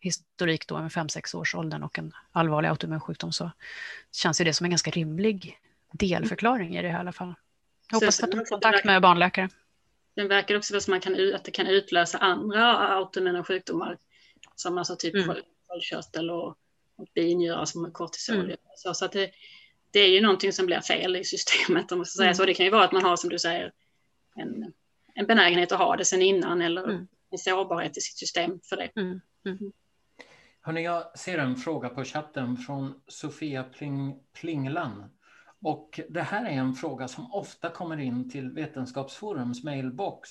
[0.00, 3.50] historik då med 5-6 års åldern och en allvarlig autoimmun sjukdom så
[4.12, 5.58] känns ju det som en ganska rimlig
[5.92, 7.34] delförklaring i det här, i alla fall.
[7.90, 9.48] Jag hoppas att du har kontakt med barnläkare.
[10.16, 13.98] Den verkar också som man kan, att det kan utlösa andra autoimmuna sjukdomar
[14.54, 15.36] som alltså typ mm.
[15.70, 16.48] Sköldkörtel och,
[16.96, 18.44] och binjurar som är kortisol.
[18.44, 18.56] Mm.
[18.76, 19.30] Så, så att det,
[19.90, 22.34] det är ju någonting som blir fel i systemet om man ska säga mm.
[22.34, 22.44] så.
[22.44, 23.72] Det kan ju vara att man har som du säger
[24.36, 24.72] en
[25.14, 27.06] en benägenhet att ha det sen innan eller mm.
[27.30, 28.90] en sårbarhet i sitt system för det.
[28.96, 29.20] Mm.
[29.46, 29.72] Mm.
[30.60, 35.10] Hörrni, jag ser en fråga på chatten från Sofia Pling, Plinglan.
[35.62, 40.30] Och det här är en fråga som ofta kommer in till Vetenskapsforums mailbox.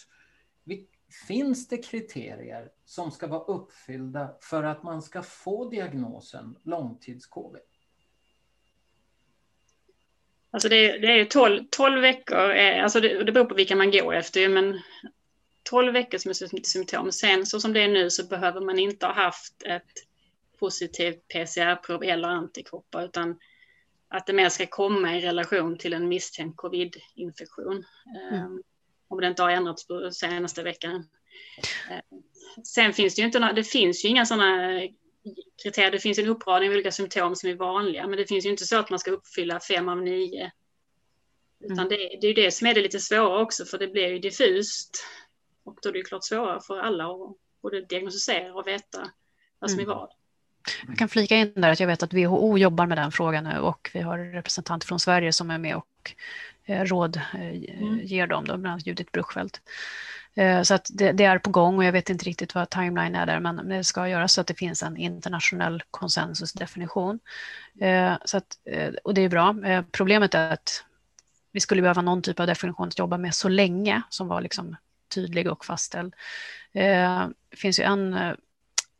[1.27, 7.61] Finns det kriterier som ska vara uppfyllda för att man ska få diagnosen långtids-covid?
[10.51, 14.15] Alltså det, det är 12, 12 veckor, alltså det, det beror på vilka man går
[14.15, 14.79] efter, men
[15.63, 17.11] 12 veckor som är symptom.
[17.11, 19.93] Sen så som det är nu så behöver man inte ha haft ett
[20.59, 23.39] positivt PCR-prov eller antikroppar, utan
[24.07, 27.83] att det mer ska komma i relation till en misstänkt covid-infektion.
[28.31, 28.63] Mm.
[29.09, 30.95] Om det inte har ändrats på senaste veckan.
[31.91, 32.19] Uh,
[32.63, 34.81] sen finns det ju inte, det finns ju inga sådana
[35.63, 35.91] kriterier.
[35.91, 38.65] Det finns en uppradning av olika symptom som är vanliga, men det finns ju inte
[38.65, 40.51] så att man ska uppfylla fem av nio.
[41.59, 41.89] Utan mm.
[41.89, 44.19] det, det, är ju det som är det lite svåra också, för det blir ju
[44.19, 45.03] diffust.
[45.63, 49.11] Och då är det ju klart svårare för alla att både diagnostisera och veta
[49.59, 49.97] vad som är mm.
[49.97, 50.09] vad.
[50.87, 53.59] Jag kan flika in där att jag vet att WHO jobbar med den frågan nu
[53.59, 56.15] och vi har representanter från Sverige som är med och
[56.58, 57.99] eh, råd eh, mm.
[58.03, 59.61] ger dem, bland annat Judith Bruchfeldt.
[60.35, 63.15] Eh, så att det, det, är på gång och jag vet inte riktigt vad timeline
[63.15, 67.19] är där, men det ska göras så att det finns en internationell konsensusdefinition.
[67.81, 69.55] Eh, så att, eh, och det är bra.
[69.91, 70.83] Problemet är att
[71.51, 74.75] vi skulle behöva någon typ av definition att jobba med så länge, som var liksom
[75.13, 76.13] tydlig och fastställd.
[76.73, 78.35] Det finns ju en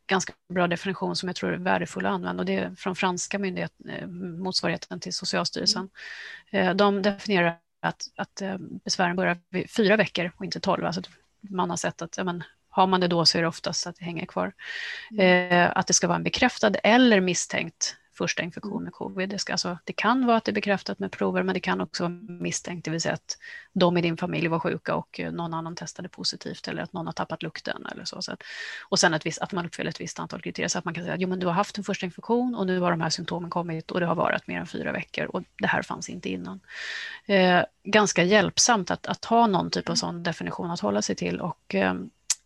[0.09, 3.39] ganska bra definition som jag tror är värdefull att använda och det är från franska
[3.39, 5.89] myndigheten, motsvarigheten till Socialstyrelsen.
[6.75, 8.41] De definierar att, att
[8.85, 10.85] besvären börjar vid fyra veckor och inte tolv.
[10.85, 11.01] Alltså
[11.41, 13.95] man har sett att ja, men, har man det då så är det oftast att
[13.95, 14.53] det hänger kvar.
[15.11, 15.51] Mm.
[15.51, 19.29] Eh, att det ska vara en bekräftad eller misstänkt första infektion med covid.
[19.29, 21.81] Det, ska, alltså, det kan vara att det är bekräftat med prover, men det kan
[21.81, 23.37] också vara misstänkt, det vill säga att
[23.73, 27.13] de i din familj var sjuka och någon annan testade positivt eller att någon har
[27.13, 28.21] tappat lukten eller så.
[28.21, 28.43] så att,
[28.89, 31.03] och sen att, visst, att man uppfyller ett visst antal kriterier så att man kan
[31.03, 33.09] säga att jo, men du har haft en första infektion och nu har de här
[33.09, 36.29] symptomen kommit och det har varit mer än fyra veckor och det här fanns inte
[36.29, 36.59] innan.
[37.25, 41.39] Eh, ganska hjälpsamt att, att ha någon typ av sån definition att hålla sig till
[41.39, 41.93] och eh,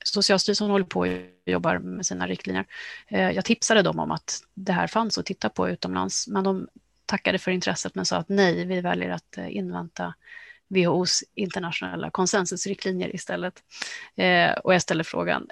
[0.04, 1.08] Socialstyrelsen håller på och
[1.46, 2.66] jobbar med sina riktlinjer.
[3.08, 6.68] Eh, jag tipsade dem om att det här fanns att titta på utomlands, men de
[7.06, 10.14] tackade för intresset men sa att nej, vi väljer att eh, invänta
[10.68, 13.54] WHOs internationella konsensusriktlinjer istället.
[14.16, 15.48] Eh, och jag ställde frågan,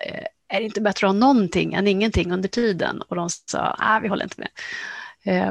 [0.47, 3.01] är det inte bättre att ha någonting än ingenting under tiden?
[3.01, 4.49] Och de sa, nej, vi håller inte med.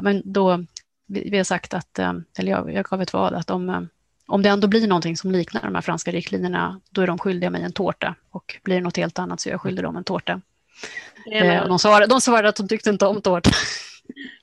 [0.03, 0.64] Men då,
[1.07, 1.98] vi har sagt att,
[2.38, 3.88] eller jag, jag gav ett vad, att om
[4.31, 7.51] om det ändå blir någonting som liknar de här franska riktlinjerna, då är de skyldiga
[7.51, 8.14] mig en tårta.
[8.31, 10.41] Och blir det något helt annat så är jag skyldig dem en tårta.
[11.33, 13.51] Eh, de, svarade, de svarade att de tyckte inte om tårta.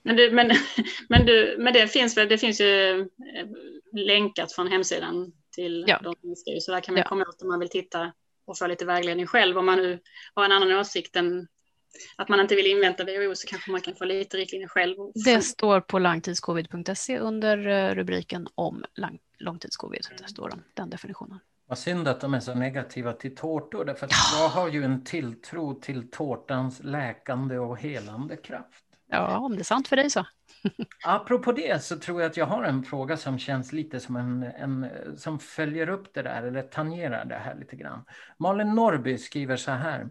[0.04, 0.52] Men, du, men,
[1.10, 3.06] men, du, men det finns väl, det finns ju eh,
[4.06, 6.00] länkat från hemsidan till ja.
[6.04, 6.16] de
[6.62, 7.10] så där kan man ja.
[7.10, 8.14] komma åt om man vill titta
[8.46, 9.58] och få lite vägledning själv.
[9.58, 10.00] Om man nu
[10.36, 11.48] har en annan åsikt än
[12.16, 14.96] att man inte vill invänta WHO så kanske man kan få lite riktlinjer själv.
[15.26, 18.86] Det står på langtidscovid.se under eh, rubriken om
[19.38, 20.08] långtidscovid.
[20.18, 21.40] Där står de, den definitionen.
[21.68, 25.04] Vad synd att de är så negativa till tårtor, därför att jag har ju en
[25.04, 28.84] tilltro till tårtans läkande och helande kraft.
[29.10, 30.26] Ja, om det är sant för dig så.
[31.06, 34.44] Apropå det så tror jag att jag har en fråga som känns lite som en,
[34.44, 38.06] en som följer upp det där eller tangerar det här lite grann.
[38.38, 40.10] Malin Norby skriver så här.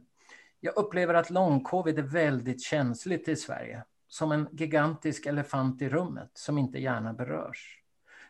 [0.60, 3.84] Jag upplever att lång-covid är väldigt känsligt i Sverige.
[4.08, 7.82] Som en gigantisk elefant i rummet som inte gärna berörs.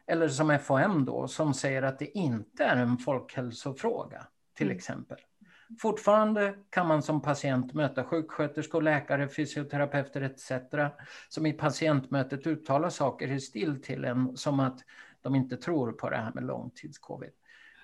[0.07, 4.77] Eller som FHM då, som säger att det inte är en folkhälsofråga, till mm.
[4.77, 5.19] exempel.
[5.81, 10.53] Fortfarande kan man som patient möta sjuksköterskor, läkare, fysioterapeuter etc.
[11.29, 14.81] som i patientmötet uttalar saker i stil till en som att
[15.21, 17.31] de inte tror på det här med långtidscovid.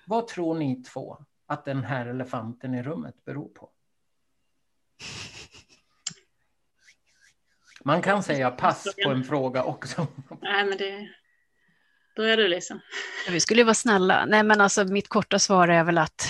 [0.07, 3.69] Vad tror ni två att den här elefanten i rummet beror på?
[7.85, 10.07] Man kan säga pass på en fråga också.
[10.41, 11.09] Nej, men det,
[12.15, 12.81] Börjar du Lisa?
[13.29, 14.25] Vi skulle vara snälla.
[14.25, 16.27] Nej, men alltså mitt korta svar är väl att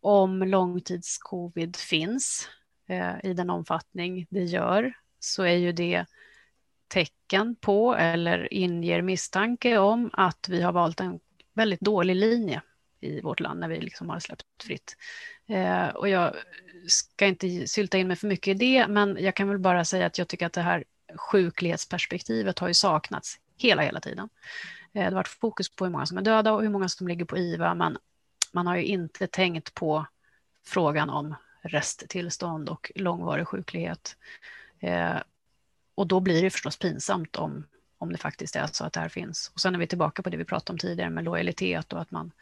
[0.00, 2.48] om långtidscovid finns
[2.88, 6.06] eh, i den omfattning det gör så är ju det
[6.88, 11.20] tecken på eller inger misstanke om att vi har valt en
[11.54, 12.62] väldigt dålig linje
[13.00, 14.96] i vårt land när vi liksom har släppt fritt.
[15.46, 16.34] Eh, och jag
[16.86, 20.06] ska inte sylta in mig för mycket i det, men jag kan väl bara säga
[20.06, 20.84] att jag tycker att det här
[21.16, 24.28] sjuklighetsperspektivet har ju saknats hela, hela tiden.
[24.92, 27.08] Eh, det har varit fokus på hur många som är döda och hur många som
[27.08, 27.98] ligger på IVA, men
[28.52, 30.06] man har ju inte tänkt på
[30.66, 34.16] frågan om resttillstånd och långvarig sjuklighet.
[34.80, 35.16] Eh,
[35.94, 37.66] och då blir det förstås pinsamt om,
[38.04, 39.50] om det faktiskt är så att det här finns.
[39.54, 42.10] Och sen är vi tillbaka på det vi pratade om tidigare med lojalitet och att
[42.10, 42.32] man,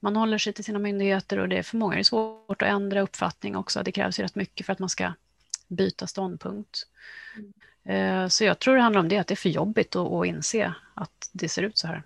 [0.00, 2.68] man håller sig till sina myndigheter och det är för många är det svårt att
[2.68, 3.82] ändra uppfattning också.
[3.82, 5.12] Det krävs ju rätt mycket för att man ska
[5.68, 6.86] byta ståndpunkt.
[7.84, 8.30] Mm.
[8.30, 10.74] Så jag tror det handlar om det, att det är för jobbigt att, att inse
[10.94, 12.02] att det ser ut så här.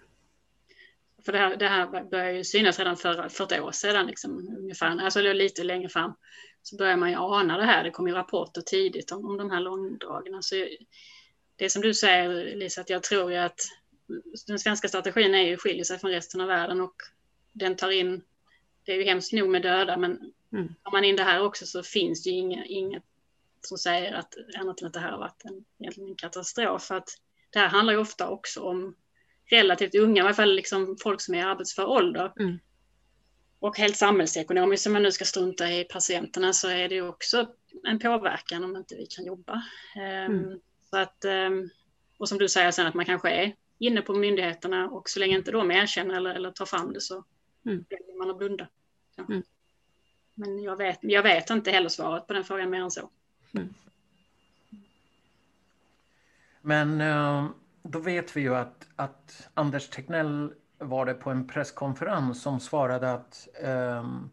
[1.24, 4.56] För det här, det här började ju synas redan för, för ett år sedan, liksom,
[4.58, 6.14] ungefär, alltså lite längre fram.
[6.62, 9.50] Så börjar man ju ana det här, det kom ju rapporter tidigt om, om de
[9.50, 10.30] här långdragna.
[10.30, 10.56] Så alltså,
[11.56, 13.60] det som du säger Lisa, att jag tror ju att
[14.46, 16.94] den svenska strategin är ju, skiljer sig från resten av världen och
[17.52, 18.22] den tar in,
[18.84, 20.74] det är ju hemskt nog med döda, men mm.
[20.82, 23.02] tar man in det här också så finns det ju inga, inget
[23.60, 26.82] som säger att annat än att det här har varit en, egentligen en katastrof.
[26.82, 27.08] För att
[27.50, 28.94] det här handlar ju ofta också om
[29.50, 32.32] relativt unga, i alla fall liksom folk som är i arbetsför ålder.
[32.40, 32.58] Mm.
[33.58, 37.48] Och helt samhällsekonomiskt, om man nu ska strunta i patienterna, så är det också
[37.84, 39.62] en påverkan om inte vi kan jobba.
[39.96, 40.60] Ehm, mm.
[40.90, 41.68] Så att, ehm,
[42.18, 45.36] och som du säger sen att man kanske är inne på myndigheterna och så länge
[45.36, 47.24] inte de erkänner eller, eller tar fram det så
[47.66, 47.84] mm.
[47.88, 48.68] väljer man att blunda.
[49.28, 49.42] Mm.
[50.34, 53.10] Men jag vet, jag vet inte heller svaret på den frågan mer än så.
[53.54, 53.74] Mm.
[56.60, 57.46] Men eh,
[57.82, 63.12] då vet vi ju att, att Anders Tegnell var det på en presskonferens som svarade
[63.12, 64.30] att um,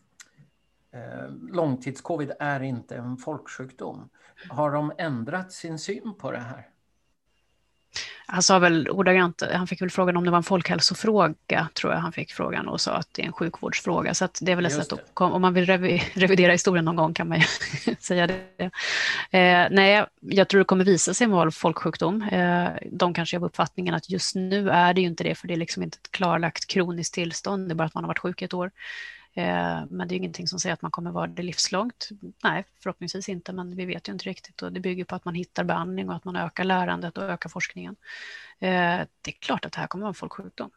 [1.51, 4.09] långtidscovid är inte en folksjukdom.
[4.49, 6.67] Har de ändrat sin syn på det här?
[8.25, 11.99] Han sa väl ordagrant, han fick väl frågan om det var en folkhälsofråga, tror jag
[11.99, 14.13] han fick frågan och sa att det är en sjukvårdsfråga.
[14.13, 15.65] Så det är väl ett sätt att, om man vill
[16.13, 17.45] revidera historien någon gång kan man ju
[17.99, 18.63] säga det.
[19.31, 22.21] Eh, nej, jag tror det kommer visa sig vara folksjukdom.
[22.21, 25.53] Eh, de kanske har uppfattningen att just nu är det ju inte det, för det
[25.53, 28.41] är liksom inte ett klarlagt kroniskt tillstånd, det är bara att man har varit sjuk
[28.41, 28.71] ett år.
[29.33, 32.09] Eh, men det är ingenting som säger att man kommer vara det livslångt.
[32.43, 34.61] Nej, förhoppningsvis inte, men vi vet ju inte riktigt.
[34.61, 37.49] Och det bygger på att man hittar behandling och att man ökar lärandet och ökar
[37.49, 37.95] forskningen.
[38.59, 40.71] Eh, det är klart att det här kommer vara en folksjukdom.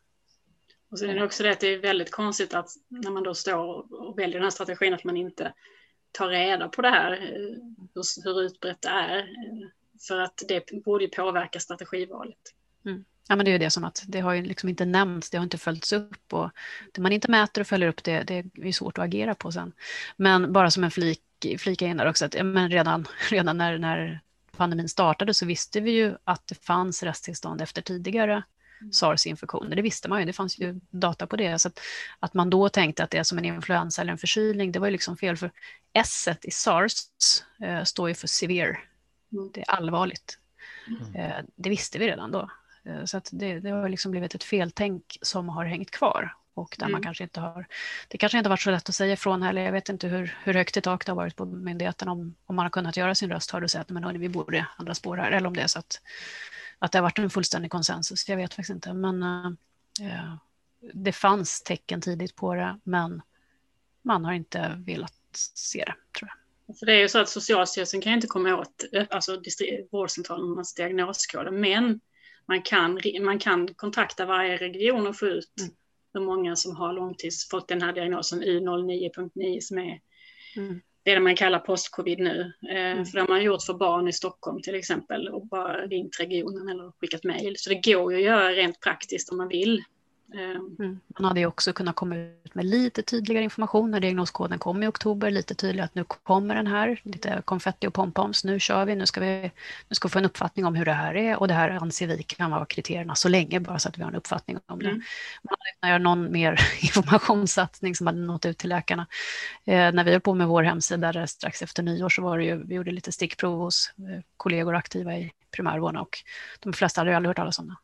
[0.88, 3.34] Och sen är det också det att det är väldigt konstigt att när man då
[3.34, 5.52] står och väljer den här strategin att man inte
[6.12, 7.56] tar reda på det här, eh,
[7.94, 9.28] hur, hur utbrett det är.
[10.08, 12.38] För att det borde ju påverka strategivalet.
[12.84, 13.04] Mm.
[13.28, 15.38] Ja, men det är ju det som att det har ju liksom inte nämnts, det
[15.38, 16.50] har inte följts upp och
[16.92, 19.72] det man inte mäter och följer upp det, det är svårt att agera på sen.
[20.16, 21.20] Men bara som en flik,
[21.58, 24.20] flika in där också, att men redan, redan när, när
[24.56, 28.42] pandemin startade så visste vi ju att det fanns resttillstånd efter tidigare
[28.80, 28.92] mm.
[28.92, 29.76] sars-infektioner.
[29.76, 31.58] Det visste man ju, det fanns ju data på det.
[31.58, 31.80] Så att,
[32.20, 34.86] att, man då tänkte att det är som en influensa eller en förkylning, det var
[34.86, 35.36] ju liksom fel.
[35.36, 35.50] För
[35.92, 36.92] S i sars
[37.62, 38.78] eh, står ju för severe,
[39.32, 39.50] mm.
[39.54, 40.38] det är allvarligt.
[40.88, 41.14] Mm.
[41.14, 42.50] Eh, det visste vi redan då.
[42.86, 46.76] Eh, så att det, det, har liksom blivit ett feltänk som har hängt kvar och
[46.78, 46.92] där mm.
[46.92, 47.66] man kanske inte har...
[48.08, 49.62] Det kanske inte har varit så lätt att säga ifrån heller.
[49.62, 52.56] Jag vet inte hur, hur högt i tak det har varit på myndigheten om, om
[52.56, 54.94] man har kunnat göra sin röst hörd och säga att men hörni, vi borde andra
[54.94, 56.00] spår här eller om det är så att,
[56.78, 58.28] att det har varit en fullständig konsensus.
[58.28, 58.92] Jag vet faktiskt inte.
[58.92, 60.34] Men äh,
[60.94, 63.22] det fanns tecken tidigt på det, men
[64.02, 65.12] man har inte velat
[65.54, 66.78] se det, tror jag.
[66.78, 69.42] För det är ju så att Socialstyrelsen kan inte komma åt alltså,
[69.90, 72.00] vårdcentralernas diagnoskoder, men
[72.48, 75.72] man kan, man kan kontakta varje region och få ut mm.
[76.14, 80.00] hur många som har långtids fått den här diagnosen U09.9 som är
[80.56, 80.80] mm.
[81.02, 82.52] det man kallar post-covid nu.
[82.70, 83.06] Eh, Mm.
[83.06, 86.68] För det har man gjort för barn i Stockholm till exempel och bara ringt regionen
[86.68, 87.54] eller skickat mejl.
[87.58, 89.84] Så det går ju att göra rent praktiskt om man vill.
[90.34, 91.00] Eh, Mm.
[91.18, 94.86] Man hade ju också kunnat komma ut med lite tydligare information när diagnoskoden kom i
[94.86, 98.96] oktober, lite tydligare att nu kommer den här, lite konfetti och pompoms, nu kör vi,
[98.96, 99.50] nu ska vi,
[99.88, 102.06] nu ska vi få en uppfattning om hur det här är och det här anser
[102.06, 104.88] vi kan vara kriterierna så länge, bara så att vi har en uppfattning om det.
[104.88, 105.02] Mm.
[105.42, 109.06] Man hade kunnat göra någon mer informationssatsning som hade nått ut till läkarna.
[109.64, 112.44] Eh, när vi höll på med vår hemsida där strax efter nyår så var det
[112.44, 116.18] ju, vi gjorde lite stickprov hos eh, kollegor aktiva i primärvården och
[116.60, 117.76] de flesta hade ju aldrig hört talas om det.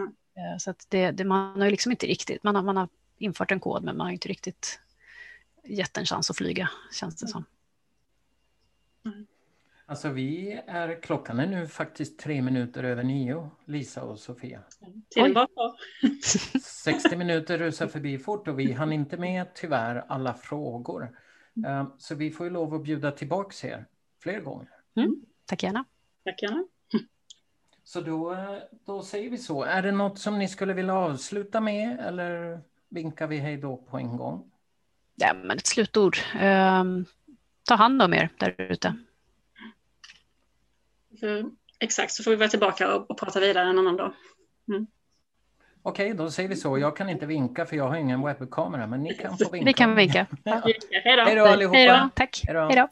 [0.00, 0.12] Mm.
[0.38, 3.50] Eh, Så att det, det, man har liksom inte riktigt, man har, man har infört
[3.50, 4.80] en kod men man har inte riktigt
[5.64, 7.44] gett en chans att flyga, känns det som.
[9.86, 14.62] Alltså vi är, klockan är nu faktiskt tre minuter över nio, Lisa och Sofia.
[15.14, 15.48] kvar.
[16.62, 21.18] 60 minuter rusar förbi fort och vi hann inte med tyvärr alla frågor.
[21.66, 23.86] Eh, Så vi får ju lov att bjuda tillbaks er
[24.22, 24.68] fler gånger.
[25.46, 25.84] Tack gärna.
[26.24, 26.64] Tack gärna.
[27.88, 28.36] Så då,
[28.86, 29.62] då säger vi så.
[29.62, 33.96] Är det något som ni skulle vilja avsluta med eller vinkar vi hej då på
[33.96, 34.50] en gång?
[35.16, 36.18] Ja, men ett slutord.
[36.40, 37.04] Ehm,
[37.68, 38.94] ta hand om er där ute.
[41.78, 44.12] Exakt, så får vi vara tillbaka och, och prata vidare en annan dag.
[45.82, 46.78] Okej, då säger vi så.
[46.78, 49.66] Jag kan inte vinka för jag har ingen webbkamera, men ni kan få vinka.
[49.66, 50.26] Vi kan vinka.
[50.44, 51.22] Hej då.
[51.22, 51.76] Hej då allihopa!
[51.76, 52.08] Hej då.
[52.14, 52.42] Tack.
[52.46, 52.88] Hej då.